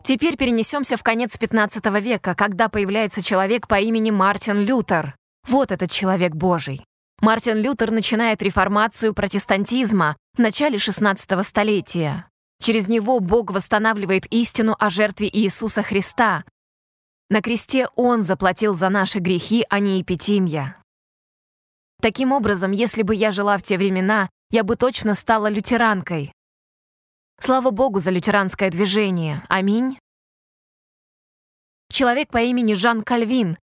[0.03, 5.15] Теперь перенесемся в конец 15 века, когда появляется человек по имени Мартин Лютер.
[5.47, 6.85] Вот этот человек Божий.
[7.21, 12.29] Мартин Лютер начинает реформацию протестантизма в начале 16 столетия.
[12.61, 16.43] Через него Бог восстанавливает истину о жертве Иисуса Христа.
[17.29, 20.77] На кресте Он заплатил за наши грехи, а не эпитимия.
[22.01, 26.33] Таким образом, если бы я жила в те времена, я бы точно стала лютеранкой.
[27.41, 29.43] Слава Богу за лютеранское движение.
[29.47, 29.97] Аминь.
[31.89, 33.57] Человек по имени Жан Кальвин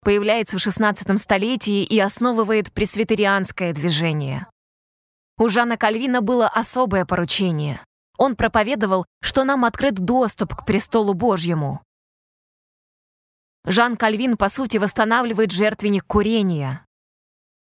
[0.00, 4.46] появляется в XVI столетии и основывает пресвитерианское движение.
[5.36, 7.84] У Жана Кальвина было особое поручение.
[8.16, 11.82] Он проповедовал, что нам открыт доступ к престолу Божьему.
[13.66, 16.86] Жан Кальвин, по сути, восстанавливает жертвенник курения.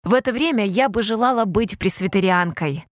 [0.05, 2.88] В это время я бы желала быть пресвитерианкой.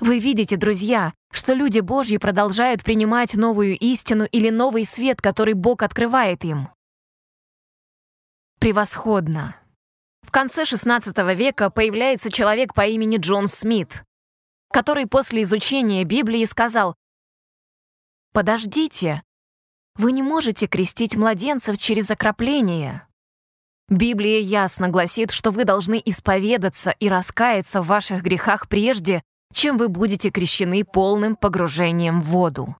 [0.00, 5.82] Вы видите, друзья, что люди Божьи продолжают принимать новую истину или новый свет, который Бог
[5.82, 6.70] открывает им.
[8.58, 9.56] Превосходно.
[10.22, 14.04] В конце XVI века появляется человек по имени Джон Смит,
[14.72, 16.94] который после изучения Библии сказал
[18.32, 19.22] «Подождите,
[19.96, 23.06] вы не можете крестить младенцев через окропление».
[23.88, 29.22] Библия ясно гласит, что вы должны исповедаться и раскаяться в ваших грехах прежде,
[29.52, 32.76] чем вы будете крещены полным погружением в воду.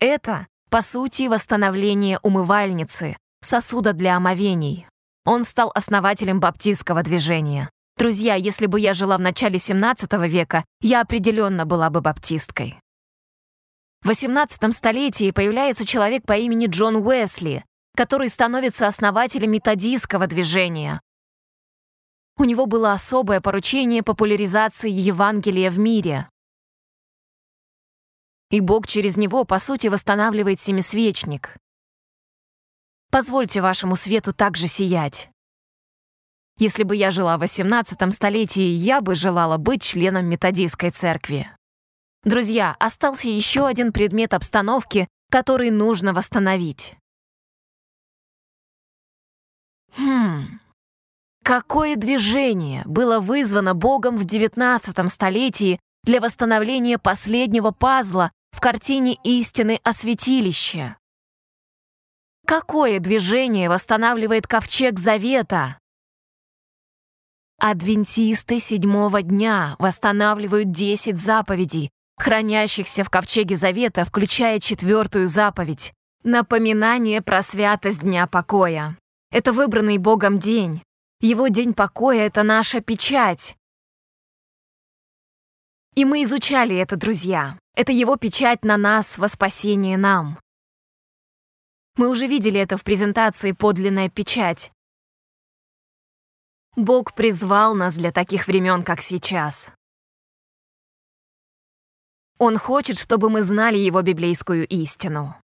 [0.00, 4.86] Это, по сути, восстановление умывальницы, сосуда для омовений.
[5.24, 7.70] Он стал основателем баптистского движения.
[7.96, 12.80] Друзья, если бы я жила в начале 17 века, я определенно была бы баптисткой.
[14.02, 17.64] В 18 столетии появляется человек по имени Джон Уэсли,
[17.96, 21.00] который становится основателем методистского движения.
[22.38, 26.28] У него было особое поручение популяризации Евангелия в мире.
[28.50, 31.56] И Бог через него, по сути, восстанавливает семисвечник.
[33.10, 35.30] Позвольте вашему свету также сиять.
[36.58, 41.50] Если бы я жила в 18 столетии, я бы желала быть членом методистской церкви.
[42.24, 46.96] Друзья, остался еще один предмет обстановки, который нужно восстановить.
[49.96, 50.61] Хм.
[51.42, 59.80] Какое движение было вызвано Богом в 19 столетии для восстановления последнего пазла в картине истины
[59.82, 60.96] о святилище?
[62.46, 65.78] Какое движение восстанавливает ковчег Завета?
[67.58, 75.92] Адвентисты седьмого дня восстанавливают 10 заповедей, хранящихся в ковчеге Завета, включая четвертую заповедь—
[76.24, 78.96] напоминание про святость Дня покоя.
[79.30, 80.82] Это выбранный Богом день.
[81.24, 83.56] Его день покоя— это наша печать.
[85.94, 87.60] И мы изучали это, друзья.
[87.76, 90.40] Это его печать на нас во спасение нам.
[91.96, 94.72] Мы уже видели это в презентации «Подлинная печать».
[96.74, 99.72] Бог призвал нас для таких времен, как сейчас.
[102.38, 105.40] Он хочет, чтобы мы знали его библейскую истину.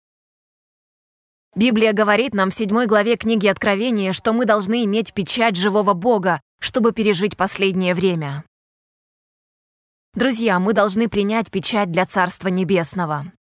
[1.54, 6.40] Библия говорит нам в седьмой главе книги Откровения, что мы должны иметь печать живого Бога,
[6.60, 8.44] чтобы пережить последнее время.
[10.14, 13.32] Друзья, мы должны принять печать для Царства Небесного.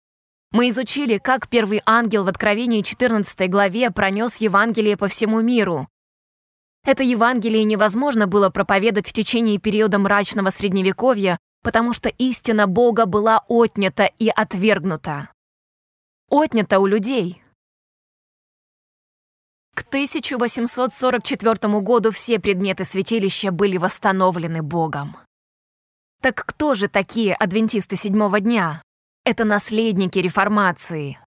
[0.52, 5.88] Мы изучили, как первый ангел в Откровении 14 главе пронес Евангелие по всему миру.
[6.84, 13.42] Это Евангелие невозможно было проповедать в течение периода мрачного Средневековья, потому что истина Бога была
[13.48, 15.30] отнята и отвергнута.
[16.28, 17.41] Отнята у людей,
[19.74, 25.16] к 1844 году все предметы святилища были восстановлены Богом.
[26.20, 28.82] Так кто же такие адвентисты седьмого дня?
[29.24, 31.18] Это наследники реформации.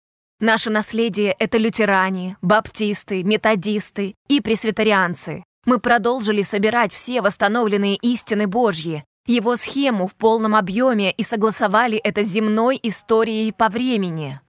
[0.40, 5.42] Наше наследие— это лютеране, баптисты, методисты и пресвитерианцы.
[5.64, 12.22] Мы продолжили собирать все восстановленные истины Божьи, его схему в полном объеме и согласовали это
[12.22, 14.40] с земной историей по времени.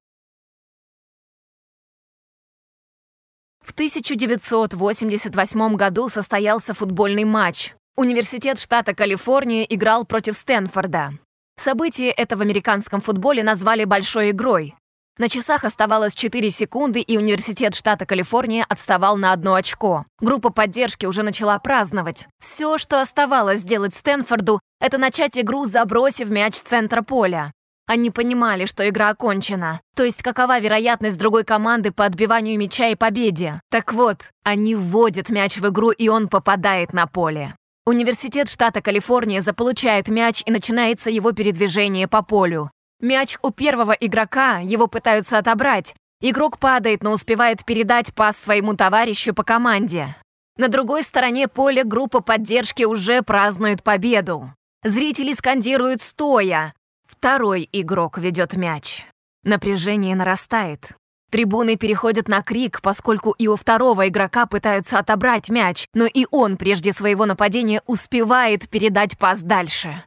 [3.66, 7.74] В 1988 году состоялся футбольный матч.
[7.98, 11.14] Университет штата Калифорния играл против Стэнфорда.
[11.58, 14.76] Событие это в американском футболе назвали «большой игрой».
[15.18, 20.06] На часах оставалось 4 секунды, и Университет штата Калифорния отставал на одно очко.
[20.20, 22.28] Группа поддержки уже начала праздновать.
[22.40, 27.52] Все, что оставалось сделать Стэнфорду, это начать игру, забросив мяч центра поля.
[27.88, 29.82] Они понимали, что игра окончена.
[29.96, 33.62] То есть какова вероятность другой команды по отбиванию мяча и победе.
[33.70, 37.56] Так вот, они вводят мяч в игру, и он попадает на поле.
[37.86, 42.72] Университет штата Калифорния заполучает мяч и начинается его передвижение по полю.
[43.00, 45.94] Мяч у первого игрока, его пытаются отобрать.
[46.22, 50.16] Игрок падает, но успевает передать пас своему товарищу по команде.
[50.58, 54.52] На другой стороне поля группа поддержки уже празднует победу.
[54.84, 56.74] Зрители скандируют стоя.
[57.06, 59.06] Второй игрок ведет мяч.
[59.44, 60.98] Напряжение нарастает.
[61.30, 66.58] Трибуны переходят на крик, поскольку и у второго игрока пытаются отобрать мяч, но и он
[66.58, 70.06] прежде своего нападения успевает передать пас дальше.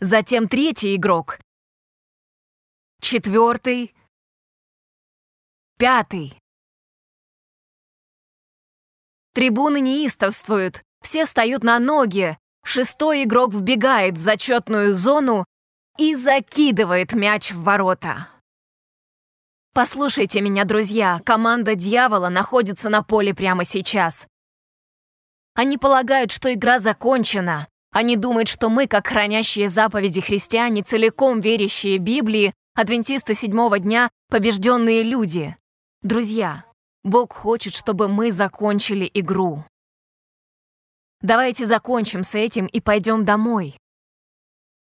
[0.00, 1.38] Затем третий игрок.
[3.00, 3.94] Четвертый.
[5.78, 6.38] Пятый.
[9.32, 15.44] Трибуны неистовствуют, все встают на ноги, Шестой игрок вбегает в зачетную зону
[15.98, 18.26] и закидывает мяч в ворота.
[19.72, 24.26] Послушайте меня, друзья, команда «Дьявола» находится на поле прямо сейчас.
[25.54, 31.98] Они полагают, что игра закончена, Они думают, что мы, как хранящие заповеди христиане, целиком верящие
[31.98, 35.56] Библии, адвентисты седьмого дня, побежденные люди.
[36.02, 36.64] Друзья,
[37.04, 39.64] Бог хочет, чтобы мы закончили игру.
[41.22, 43.78] Давайте закончим с этим и пойдем домой.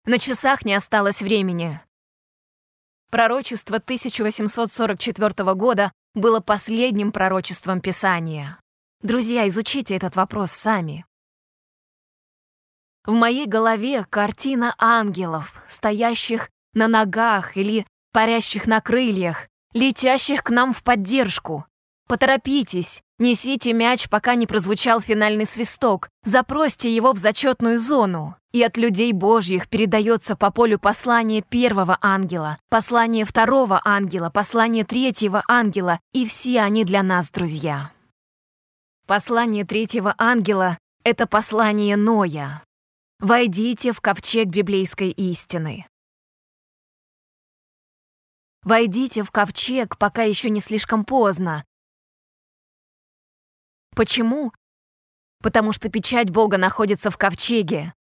[0.05, 1.79] На часах не осталось времени.
[3.11, 8.59] Пророчество 1844 года было последним пророчеством Писания.
[9.01, 11.05] Друзья, изучите этот вопрос сами.
[13.05, 20.73] В моей голове картина ангелов, стоящих на ногах или парящих на крыльях, летящих к нам
[20.73, 21.65] в поддержку.
[22.07, 28.35] Поторопитесь, несите мяч, пока не прозвучал финальный свисток, запросьте его в зачетную зону.
[28.51, 35.43] И от людей Божьих передается по полю послание первого ангела, послание второго ангела, послание третьего
[35.47, 37.91] ангела, и все они для нас друзья.
[39.07, 42.63] Послание третьего ангела— это послание Ноя.
[43.19, 45.87] Войдите в ковчег библейской истины.
[48.63, 51.65] Войдите в ковчег, пока еще не слишком поздно.
[53.95, 54.51] Почему?
[55.41, 57.93] Потому что печать Бога находится в ковчеге.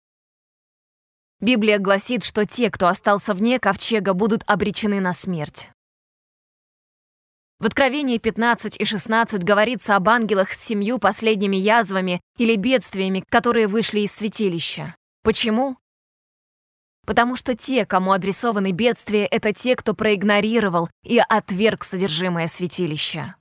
[1.39, 5.69] Библия гласит, что те, кто остался вне ковчега, будут обречены на смерть.
[7.59, 13.67] В Откровении 15 и 16 говорится об ангелах с семью последними язвами или бедствиями, которые
[13.67, 14.95] вышли из святилища.
[15.23, 15.77] Почему?
[17.05, 23.35] Потому что те, кому адресованы бедствия, это те, кто проигнорировал и отверг содержимое святилища.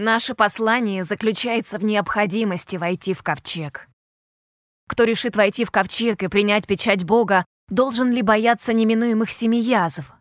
[0.00, 3.88] Наше послание заключается в необходимости войти в ковчег.
[4.88, 10.12] Кто решит войти в ковчег и принять печать Бога, должен ли бояться неминуемых семи язв?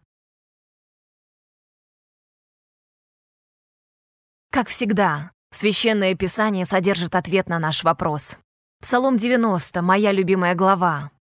[4.52, 8.40] Как всегда, Священное Писание содержит ответ на наш вопрос.
[8.82, 11.12] Псалом 90, моя любимая глава.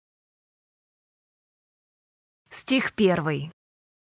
[2.48, 3.52] Стих 1.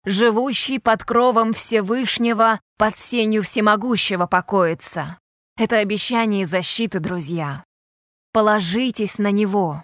[0.06, 5.20] «Живущий под кровом Всевышнего, под сенью Всемогущего покоится».
[5.58, 7.66] Это обещание и защита, друзья.
[8.32, 9.84] Положитесь на него.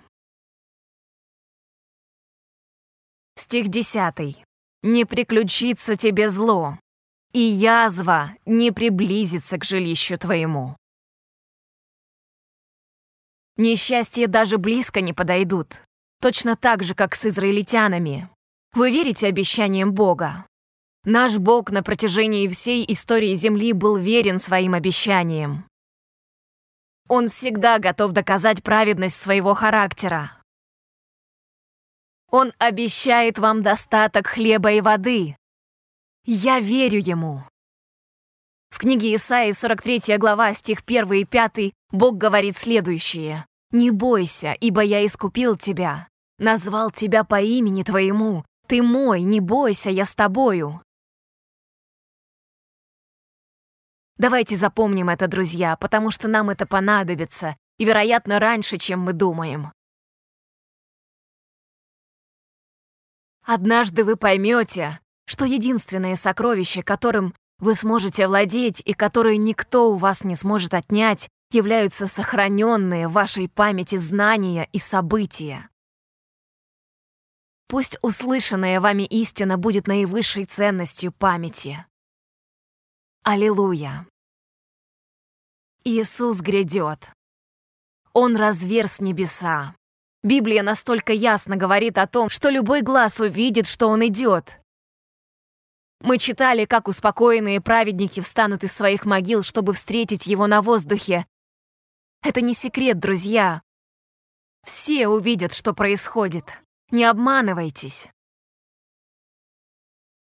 [3.38, 4.38] Стих 10.
[4.84, 6.78] «Не приключится тебе зло,
[7.36, 10.78] и язва не приблизится к жилищу твоему.
[13.58, 15.82] Несчастья даже близко не подойдут,
[16.22, 18.30] точно так же, как с израильтянами.
[18.76, 20.46] Вы верите обещаниям Бога?
[21.06, 25.66] Наш Бог на протяжении всей истории Земли был верен своим обещаниям.
[27.08, 30.42] Он всегда готов доказать праведность своего характера.
[32.32, 35.38] Он обещает вам достаток хлеба и воды,
[36.28, 37.44] я верю ему.
[38.72, 43.46] В книге Исаии, 43 глава, стих 1 и 5, Бог говорит следующее.
[43.72, 46.08] «Не бойся, ибо я искупил тебя,
[46.40, 50.82] назвал тебя по имени твоему, ты мой, не бойся, я с тобою».
[54.18, 59.74] Давайте запомним это, друзья, потому что нам это понадобится, и, вероятно, раньше, чем мы думаем.
[63.44, 70.24] Однажды вы поймете, что единственное сокровище, которым вы сможете владеть и которое никто у вас
[70.24, 75.70] не сможет отнять, являются сохраненные в вашей памяти знания и события.
[77.68, 81.86] Пусть услышанная вами истина будет наивысшей ценностью памяти.
[83.24, 84.08] Аллилуйя!
[85.84, 87.08] Иисус грядет.
[88.14, 89.76] Он разверз небеса.
[90.24, 94.60] Библия настолько ясно говорит о том, что любой глаз увидит, что Он идет,
[96.06, 101.26] мы читали, как успокоенные праведники встанут из своих могил, чтобы встретить его на воздухе.
[102.22, 103.64] Это не секрет, друзья.
[104.64, 106.46] Все увидят, что происходит.
[106.92, 108.10] Не обманывайтесь.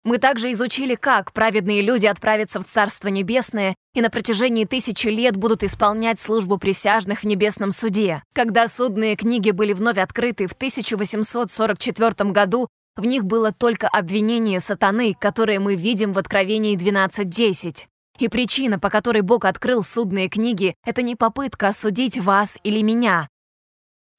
[0.04, 5.36] Мы также изучили, как праведные люди отправятся в Царство Небесное и на протяжении тысячи лет
[5.36, 8.24] будут исполнять службу присяжных в Небесном суде.
[8.34, 15.16] Когда судные книги были вновь открыты в 1844 году, в них было только обвинение сатаны,
[15.20, 17.86] которое мы видим в Откровении 12.10.
[18.20, 23.30] И причина, по которой Бог открыл судные книги, это не попытка осудить вас или меня,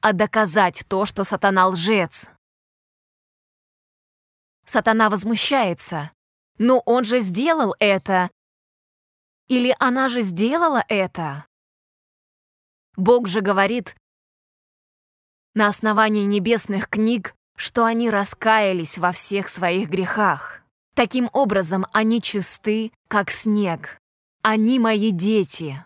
[0.00, 2.30] а доказать то, что сатана лжец.
[4.64, 6.10] Сатана возмущается.
[6.58, 8.30] Но он же сделал это.
[9.48, 11.46] Или она же сделала это.
[12.96, 13.96] Бог же говорит,
[15.54, 20.62] на основании небесных книг что они раскаялись во всех своих грехах.
[20.94, 24.00] Таким образом, они чисты, как снег.
[24.40, 25.84] Они мои дети.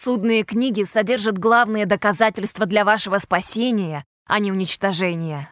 [0.00, 5.50] Судные книги содержат главные доказательства для вашего спасения, а не уничтожения.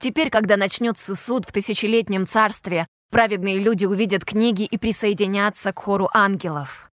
[0.00, 6.08] Теперь, когда начнется суд в тысячелетнем царстве, праведные люди увидят книги и присоединятся к хору
[6.14, 6.90] ангелов.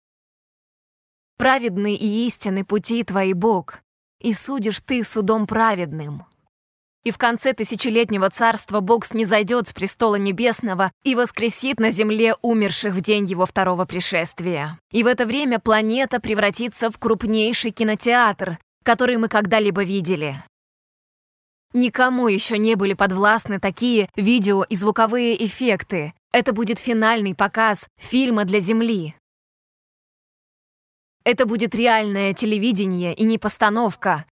[1.37, 3.83] Праведны и истинны пути твои, Бог,
[4.21, 6.25] и судишь ты судом праведным.
[7.03, 12.93] И в конце тысячелетнего царства Бог снизойдет с престола небесного и воскресит на земле умерших
[12.93, 14.79] в день его второго пришествия.
[14.93, 20.45] И в это время планета превратится в крупнейший кинотеатр, который мы когда-либо видели.
[21.73, 26.13] Никому еще не были подвластны такие видео и звуковые эффекты.
[26.33, 29.15] Это будет финальный показ фильма для Земли.
[31.25, 34.25] Это будет реальное телевидение и не постановка.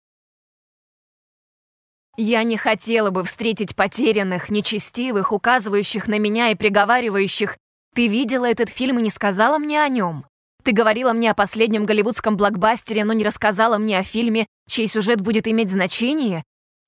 [2.17, 7.59] Я не хотела бы встретить потерянных, нечестивых, указывающих на меня и приговаривающих
[7.95, 10.25] «Ты видела этот фильм и не сказала мне о нем?»
[10.63, 15.21] Ты говорила мне о последнем голливудском блокбастере, но не рассказала мне о фильме, чей сюжет
[15.21, 16.43] будет иметь значение,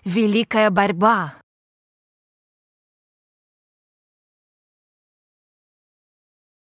[0.05, 1.35] Великая борьба.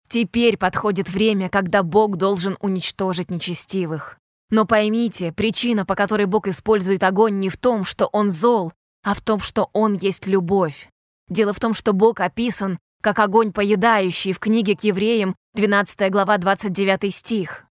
[0.09, 4.18] Теперь подходит время, когда Бог должен уничтожить нечестивых.
[4.51, 8.73] Но поймите, причина, по которой Бог использует огонь, не в том, что Он зол,
[9.03, 10.89] а в том, что Он есть любовь.
[11.29, 16.37] Дело в том, что Бог описан как огонь поедающий в книге к евреям, 12 глава,
[16.39, 17.65] 29 стих.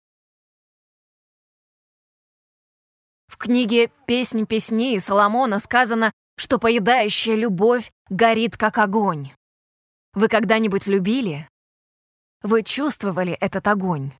[3.26, 9.32] В книге «Песнь песней» Соломона сказано, что поедающая любовь горит как огонь.
[10.14, 11.48] Вы когда-нибудь любили?
[12.42, 14.12] Вы чувствовали этот огонь?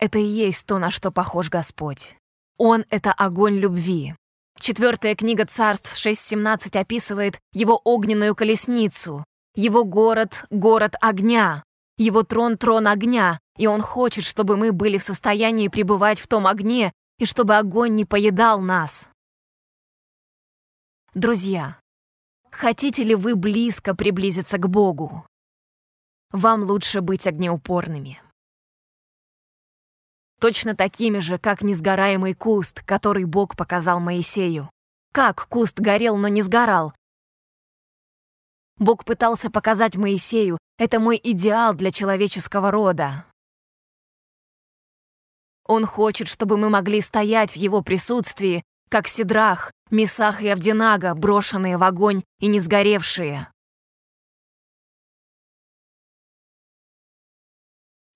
[0.00, 2.16] Это и есть то, на что похож Господь.
[2.56, 4.16] Он— это огонь любви.
[4.58, 9.24] Четвертая книга царств 6.17 описывает его огненную колесницу,
[9.54, 11.62] его город— город огня,
[11.98, 16.46] его трон— трон огня, и он хочет, чтобы мы были в состоянии пребывать в том
[16.46, 19.06] огне, и чтобы огонь не поедал нас.
[21.12, 21.78] Друзья,
[22.50, 25.26] хотите ли вы близко приблизиться к Богу?
[26.32, 28.18] Вам лучше быть огнеупорными.
[30.40, 34.70] Точно такими же, как несгораемый куст, который Бог показал Моисею.
[35.12, 36.94] Как куст горел, но не сгорал?
[38.78, 43.26] Бог пытался показать Моисею, это мой идеал для человеческого рода.
[45.66, 51.76] Он хочет, чтобы мы могли стоять в его присутствии, как Сидрах, Месах и Авдинага, брошенные
[51.76, 53.52] в огонь и не сгоревшие.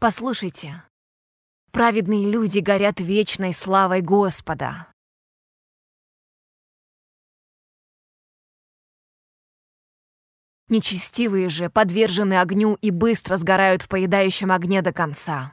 [0.01, 0.83] Послушайте,
[1.75, 4.87] праведные люди горят вечной славой Господа.
[10.69, 15.53] Нечестивые же подвержены огню и быстро сгорают в поедающем огне до конца.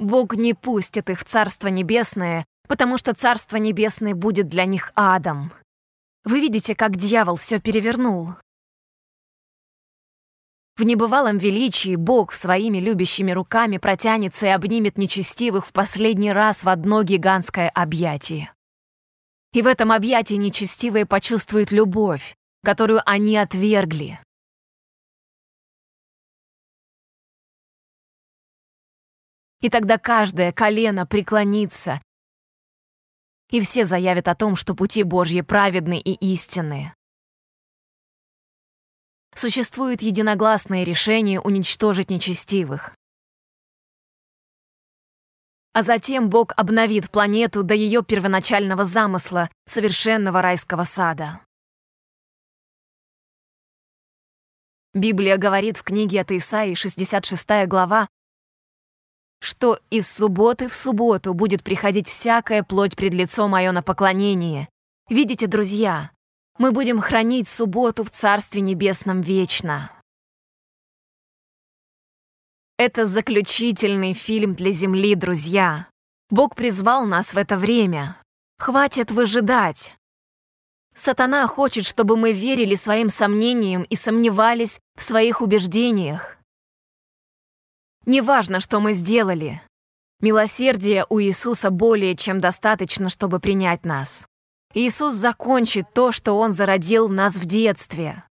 [0.00, 5.52] Бог не пустит их в Царство Небесное, потому что Царство Небесное будет для них адом.
[6.24, 8.34] Вы видите, как дьявол все перевернул.
[10.76, 16.68] В небывалом величии Бог своими любящими руками протянется и обнимет нечестивых в последний раз в
[16.68, 18.52] одно гигантское объятие.
[19.52, 24.18] И в этом объятии нечестивые почувствуют любовь, которую они отвергли.
[29.62, 32.02] и тогда каждое колено преклонится,
[33.50, 36.94] и все заявят о том, что пути Божьи праведны и истинные.
[39.34, 42.94] Существует единогласное решение уничтожить нечестивых.
[45.72, 51.40] А затем Бог обновит планету до ее первоначального замысла, совершенного райского сада.
[54.92, 58.08] Библия говорит в книге от Исаии, 66 глава,
[59.40, 64.68] что из субботы в субботу будет приходить всякая плоть пред лицо мое на поклонение.
[65.08, 66.12] Видите, друзья,
[66.58, 69.90] мы будем хранить субботу в Царстве Небесном вечно.
[72.78, 75.88] Это заключительный фильм для Земли, друзья.
[76.30, 78.16] Бог призвал нас в это время.
[78.58, 79.94] Хватит выжидать.
[80.94, 86.38] Сатана хочет, чтобы мы верили своим сомнениям и сомневались в своих убеждениях.
[88.04, 89.62] Неважно, что мы сделали.
[90.20, 94.26] Милосердия у Иисуса более чем достаточно, чтобы принять нас.
[94.74, 98.24] Иисус закончит то, что Он зародил нас в детстве.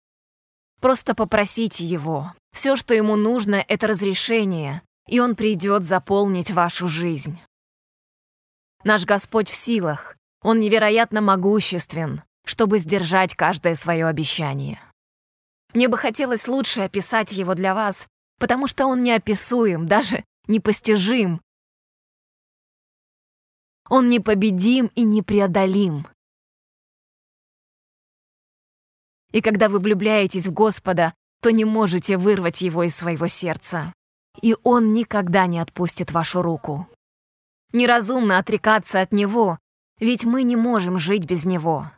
[0.79, 2.33] Просто попросите Его.
[2.51, 7.39] Все, что Ему нужно, это разрешение, и Он придет заполнить вашу жизнь.
[8.83, 10.17] Наш Господь в силах.
[10.41, 14.81] Он невероятно могуществен, чтобы сдержать каждое свое обещание.
[15.75, 18.07] Мне бы хотелось лучше описать его для вас,
[18.39, 21.41] потому что он неописуем, даже непостижим.
[23.87, 26.07] Он непобедим и непреодолим.
[29.32, 33.93] И когда вы влюбляетесь в Господа, то не можете вырвать его из своего сердца.
[34.41, 36.88] И он никогда не отпустит вашу руку.
[37.73, 39.57] Неразумно отрекаться от него,
[39.99, 41.91] ведь мы не можем жить без него.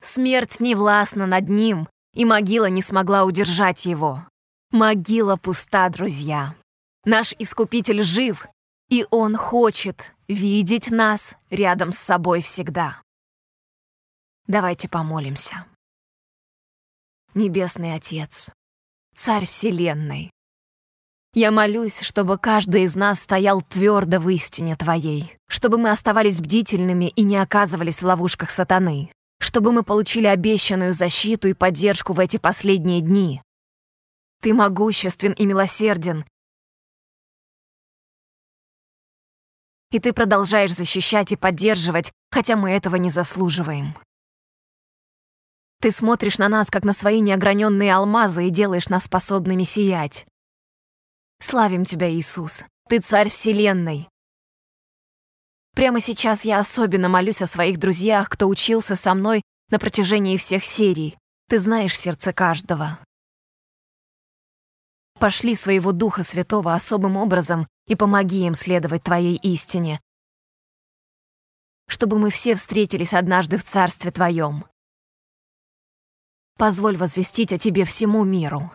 [0.00, 4.26] Смерть не властна над ним, и могила не смогла удержать его.
[4.70, 6.54] Могила пуста, друзья.
[7.04, 8.46] Наш Искупитель жив,
[8.88, 13.00] и Он хочет видеть нас рядом с собой всегда.
[14.46, 15.66] Давайте помолимся.
[17.36, 18.50] Небесный Отец,
[19.14, 20.30] Царь Вселенной,
[21.34, 27.10] я молюсь, чтобы каждый из нас стоял твердо в истине Твоей, чтобы мы оставались бдительными
[27.10, 32.38] и не оказывались в ловушках сатаны, чтобы мы получили обещанную защиту и поддержку в эти
[32.38, 33.42] последние дни.
[34.40, 36.24] Ты могуществен и милосерден,
[39.90, 43.94] и Ты продолжаешь защищать и поддерживать, хотя мы этого не заслуживаем.
[45.80, 50.26] Ты смотришь на нас, как на свои неограненные алмазы, и делаешь нас способными сиять.
[51.38, 52.64] Славим Тебя, Иисус.
[52.88, 54.08] Ты царь Вселенной.
[55.74, 60.64] Прямо сейчас я особенно молюсь о своих друзьях, кто учился со мной на протяжении всех
[60.64, 61.18] серий.
[61.48, 62.98] Ты знаешь сердце каждого.
[65.18, 70.00] Пошли своего Духа Святого особым образом и помоги им следовать Твоей истине,
[71.88, 74.64] чтобы мы все встретились однажды в Царстве Твоем.
[76.58, 78.72] Позволь возвестить о Тебе всему миру.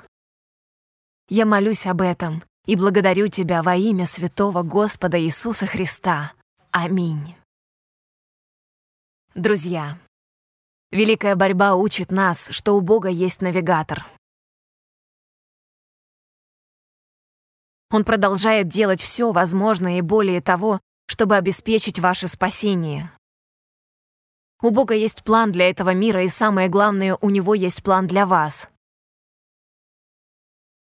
[1.30, 6.34] Я молюсь об этом и благодарю Тебя во имя святого Господа Иисуса Христа.
[6.70, 7.36] Аминь.
[9.34, 9.98] Друзья,
[10.92, 14.06] великая борьба учит нас, что у Бога есть навигатор.
[17.90, 23.12] Он продолжает делать все возможное и более того, чтобы обеспечить ваше спасение.
[24.64, 28.28] У Бога есть план для этого мира, и самое главное, у Него есть план для
[28.28, 28.70] вас.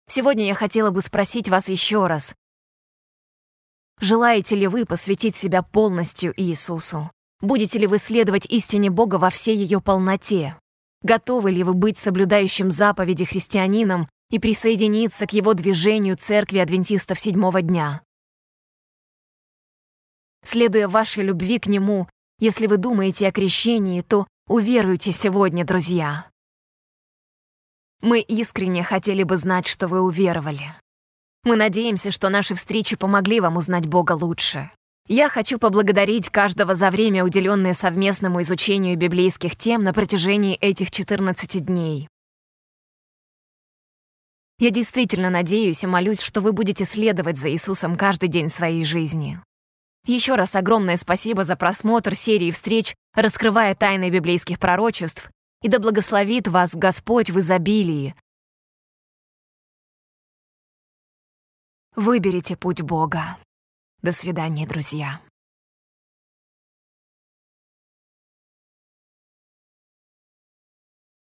[0.06, 2.34] Сегодня я хотела бы спросить вас еще раз.
[3.98, 7.10] Желаете ли вы посвятить себя полностью Иисусу?
[7.40, 10.58] Будете ли вы следовать истине Бога во всей ее полноте?
[11.02, 17.62] Готовы ли вы быть соблюдающим заповеди христианином и присоединиться к его движению Церкви Адвентистов седьмого
[17.62, 18.02] дня?
[20.44, 22.08] Следуя вашей любви к Нему,
[22.40, 26.26] если вы думаете о крещении, то уверуйте сегодня, друзья.
[28.00, 30.74] Мы искренне хотели бы знать, что вы уверовали.
[31.44, 34.70] Мы надеемся, что наши встречи помогли вам узнать Бога лучше.
[35.06, 41.64] Я хочу поблагодарить каждого за время, уделенное совместному изучению библейских тем на протяжении этих 14
[41.64, 42.08] дней.
[44.58, 49.40] Я действительно надеюсь и молюсь, что вы будете следовать за Иисусом каждый день своей жизни.
[50.06, 55.30] Еще раз огромное спасибо за просмотр серии встреч, раскрывая тайны библейских пророчеств,
[55.62, 58.14] и да благословит вас Господь в изобилии.
[61.96, 63.36] Выберите путь Бога.
[64.00, 65.20] До свидания, друзья.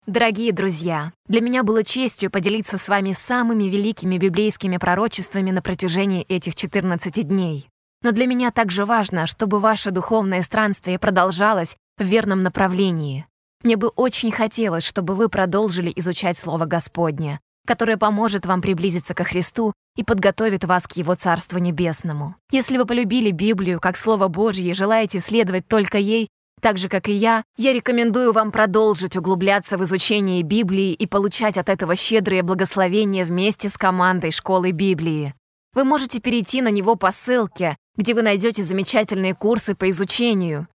[0.06, 6.22] Дорогие друзья, для меня было честью поделиться с вами самыми великими библейскими пророчествами на протяжении
[6.22, 7.68] этих 14 дней.
[8.06, 13.26] Но для меня также важно, чтобы ваше духовное странствие продолжалось в верном направлении.
[13.64, 19.24] Мне бы очень хотелось, чтобы вы продолжили изучать Слово Господне, которое поможет вам приблизиться ко
[19.24, 22.36] Христу и подготовит вас к Его Царству Небесному.
[22.52, 26.28] Если вы полюбили Библию как Слово Божье и желаете следовать только ей,
[26.60, 31.58] так же, как и я, я рекомендую вам продолжить углубляться в изучение Библии и получать
[31.58, 35.34] от этого щедрые благословения вместе с командой Школы Библии.
[35.76, 40.68] Вы можете перейти на него по ссылке, где вы найдете замечательные курсы по изучению.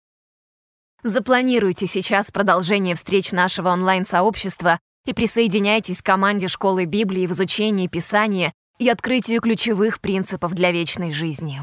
[1.02, 8.54] Запланируйте сейчас продолжение встреч нашего онлайн-сообщества и присоединяйтесь к команде Школы Библии в изучении Писания
[8.78, 11.60] и открытию ключевых принципов для вечной жизни.